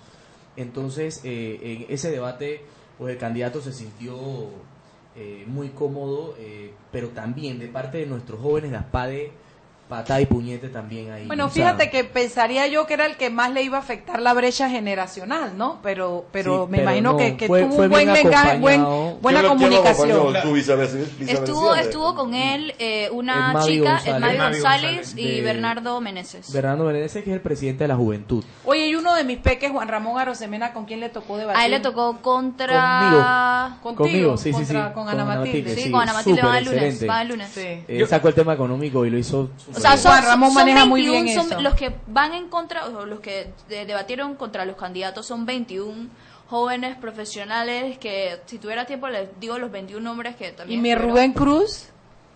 [0.56, 2.62] Entonces, eh, en ese debate,
[3.10, 4.16] el candidato se sintió
[5.16, 9.32] eh, muy cómodo, eh, pero también de parte de nuestros jóvenes de ASPADE,
[9.98, 11.28] patada y puñete también ahí.
[11.28, 14.34] Bueno, fíjate que pensaría yo que era el que más le iba a afectar la
[14.34, 15.80] brecha generacional, ¿no?
[15.84, 18.58] Pero pero Sí, me pero imagino no, que, que fue- tuvo fue un buen lenguaje,
[18.60, 20.36] buen, buena ¿Quién lo- quién lo comunicación.
[21.28, 25.14] Estuvo, estuvo con él eh, una Edmavi chica, Edmavi González, González.
[25.18, 26.52] y Bernardo Meneses.
[26.52, 28.44] Bernardo Meneses, que es el presidente de la juventud.
[28.66, 31.62] Oye, y uno de mis peques, Juan Ramón Arosemena, ¿con quién le tocó debatir?
[31.62, 33.78] A él le tocó contra...
[33.82, 34.74] Contigo, Conmigo, sí, sí, sí.
[34.74, 35.76] contra- Con Ana Matilde.
[35.76, 37.08] Sí, con Ana Matilde van el lunes.
[37.08, 37.50] Van el lunes.
[37.54, 37.62] Sí.
[37.88, 40.86] Eh, sacó el tema económico y lo hizo O sea, son, Juan Ramón son maneja
[40.86, 41.62] muy 21, bien son eso.
[41.62, 46.10] los que van en contra, o los que de- debatieron contra los candidatos son 21
[46.50, 50.80] jóvenes profesionales que si tuviera tiempo les digo los 21 nombres que también...
[50.80, 51.86] ¿Y mi Rubén Cruz?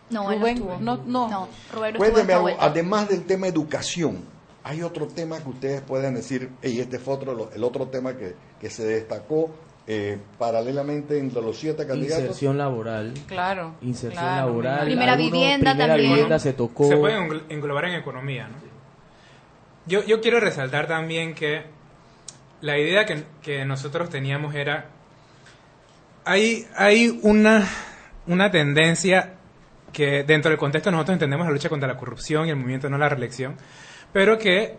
[0.10, 1.48] No, Rubén, no, no, no.
[1.74, 4.24] Rubén Cuénteme además del tema educación,
[4.64, 8.36] hay otro tema que ustedes pueden decir, y este fue otro, el otro tema que,
[8.60, 9.50] que se destacó
[9.90, 12.24] eh, paralelamente entre los siete candidatos.
[12.26, 13.14] Inserción laboral.
[13.26, 13.76] Claro.
[13.82, 14.86] Inserción laboral.
[14.86, 16.12] Primera vivienda primera también.
[16.12, 16.90] vivienda se tocó.
[16.90, 17.16] Se puede
[17.50, 18.56] englobar en economía, ¿no?
[19.86, 21.64] Yo, yo quiero resaltar también que
[22.60, 24.90] la idea que, que nosotros teníamos era,
[26.26, 27.66] hay, hay una,
[28.26, 29.36] una tendencia
[29.94, 32.98] que dentro del contexto nosotros entendemos la lucha contra la corrupción y el movimiento no
[32.98, 33.56] la reelección,
[34.12, 34.76] pero que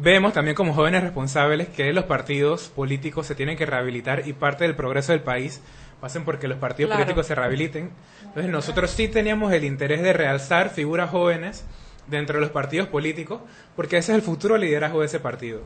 [0.00, 4.64] vemos también como jóvenes responsables que los partidos políticos se tienen que rehabilitar y parte
[4.64, 5.60] del progreso del país
[6.00, 7.02] pasen porque los partidos Claro.
[7.02, 7.90] políticos se rehabiliten.
[8.22, 11.64] Entonces nosotros sí teníamos el interés de realzar figuras jóvenes
[12.06, 13.40] dentro de los partidos políticos
[13.74, 15.62] porque ese es el futuro liderazgo de ese partido.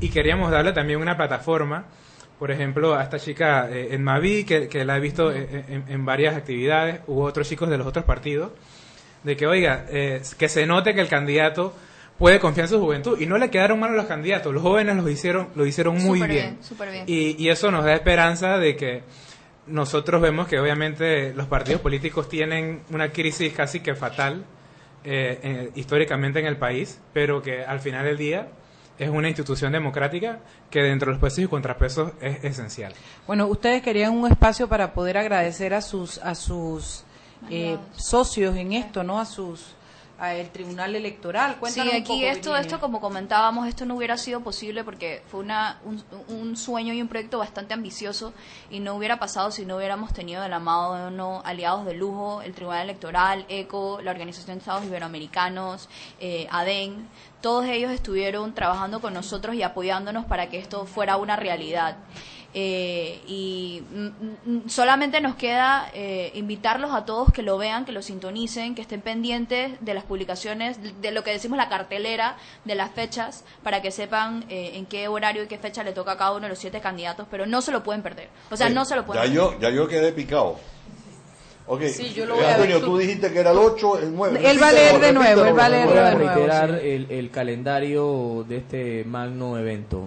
[0.00, 1.84] Y queríamos darle también una plataforma,
[2.38, 5.84] por ejemplo, a esta chica eh, en Mavi, que, que la he visto eh, en,
[5.88, 8.52] en varias actividades, u otros chicos de los otros partidos,
[9.22, 11.74] de que, oiga, eh, que se note que el candidato
[12.18, 14.96] puede confiar en su juventud y no le quedaron mal a los candidatos, los jóvenes
[14.96, 16.30] lo hicieron, lo hicieron muy bien.
[16.30, 17.04] bien, súper bien.
[17.06, 19.02] Y, y eso nos da esperanza de que
[19.66, 24.44] nosotros vemos que obviamente los partidos políticos tienen una crisis casi que fatal
[25.04, 28.48] eh, eh, históricamente en el país, pero que al final del día
[28.98, 30.38] es una institución democrática
[30.70, 32.94] que dentro de los pesos y contrapesos es esencial.
[33.26, 37.04] Bueno, ustedes querían un espacio para poder agradecer a sus a sus
[37.50, 39.18] eh, socios en esto, ¿no?
[39.18, 39.73] A sus
[40.18, 41.52] a el Tribunal Electoral.
[41.52, 42.60] Sí, Cuéntanos un aquí poco, esto, Virginia.
[42.60, 47.02] esto como comentábamos, esto no hubiera sido posible porque fue una, un, un sueño y
[47.02, 48.32] un proyecto bastante ambicioso
[48.70, 51.94] y no hubiera pasado si no hubiéramos tenido de la mano de unos aliados de
[51.94, 55.88] lujo, el Tribunal Electoral, ECO, la Organización de Estados Iberoamericanos,
[56.20, 57.08] eh, ADEN.
[57.40, 61.96] Todos ellos estuvieron trabajando con nosotros y apoyándonos para que esto fuera una realidad.
[62.56, 67.90] Eh, y mm, mm, solamente nos queda eh, invitarlos a todos que lo vean, que
[67.90, 72.36] lo sintonicen, que estén pendientes de las publicaciones, de- de lo que decimos la cartelera,
[72.64, 76.12] de las fechas, para que sepan eh, en qué horario y qué fecha le toca
[76.12, 78.28] a cada uno de los siete candidatos, pero no se lo pueden perder.
[78.52, 79.58] O sea, no se lo pueden ya perder.
[79.58, 80.56] yo, ya yo quedé picado.
[81.66, 82.56] Ok, Sí, yo lo voy a ver.
[82.56, 84.40] Antonio, Tú- dijiste que era el 8, el 9.
[84.48, 86.70] Él va a leer de nuevo, él va a leer Voy a de nuevo, reiterar
[86.80, 86.88] sí.
[86.88, 90.06] el, el calendario de este magno evento.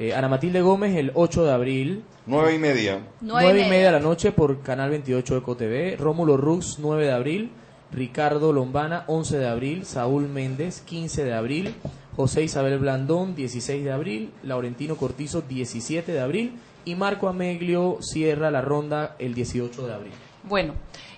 [0.00, 2.04] Eh, Ana Matilde Gómez el 8 de abril.
[2.26, 3.00] 9 y media.
[3.20, 3.68] Nueve 9 y media.
[3.68, 5.96] media de la noche por Canal 28 Eco TV.
[5.96, 7.50] Rómulo Rux 9 de abril.
[7.90, 9.84] Ricardo Lombana 11 de abril.
[9.84, 11.74] Saúl Méndez 15 de abril.
[12.14, 14.30] José Isabel Blandón 16 de abril.
[14.44, 16.52] Laurentino Cortizo 17 de abril.
[16.84, 20.12] Y Marco Ameglio cierra la ronda el 18 de abril.
[20.44, 20.74] Bueno,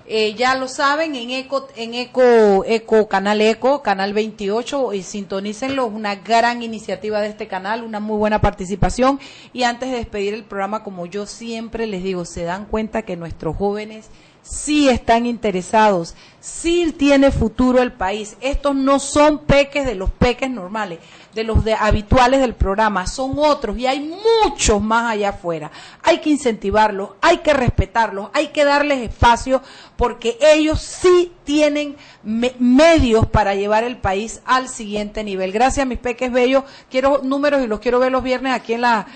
[0.07, 5.87] eh, ya lo saben, en Eco, en Eco, Eco, Canal Eco, Canal 28, y sintonícenlo,
[5.87, 9.21] es una gran iniciativa de este canal, una muy buena participación.
[9.53, 13.17] Y antes de despedir el programa, como yo siempre les digo, se dan cuenta que
[13.17, 14.11] nuestros jóvenes
[14.43, 18.37] sí están interesados, sí tiene futuro el país.
[18.41, 20.99] Estos no son peques de los peques normales,
[21.35, 24.01] de los de habituales del programa, son otros y hay
[24.45, 25.71] muchos más allá afuera.
[26.03, 29.63] Hay que incentivarlos, hay que respetarlos, hay que darles espacio
[29.97, 35.53] porque ellos sí tienen me- medios para llevar el país al siguiente nivel.
[35.53, 36.65] Gracias, mis peques bellos.
[36.91, 39.07] Quiero números y los quiero ver los viernes aquí en la.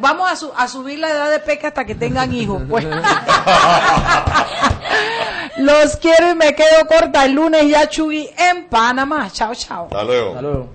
[0.00, 2.62] Vamos a, su- a subir la edad de peque hasta que tengan hijos.
[2.68, 2.86] Pues.
[5.58, 7.24] los quiero y me quedo corta.
[7.24, 9.30] El lunes ya Chugui en Panamá.
[9.30, 9.84] Chao, chao.
[9.84, 10.28] Hasta luego.
[10.30, 10.68] Hasta luego.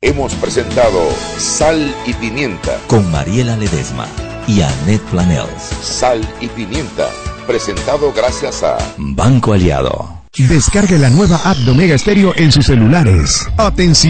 [0.00, 2.78] Hemos presentado Sal y Pimienta.
[2.86, 4.06] Con Mariela Ledesma
[4.46, 5.62] y Annette Planels.
[5.82, 7.08] Sal y Pimienta.
[7.46, 10.18] Presentado gracias a Banco Aliado.
[10.36, 13.48] Descargue la nueva app de Omega Stereo en sus celulares.
[13.56, 14.06] Atención.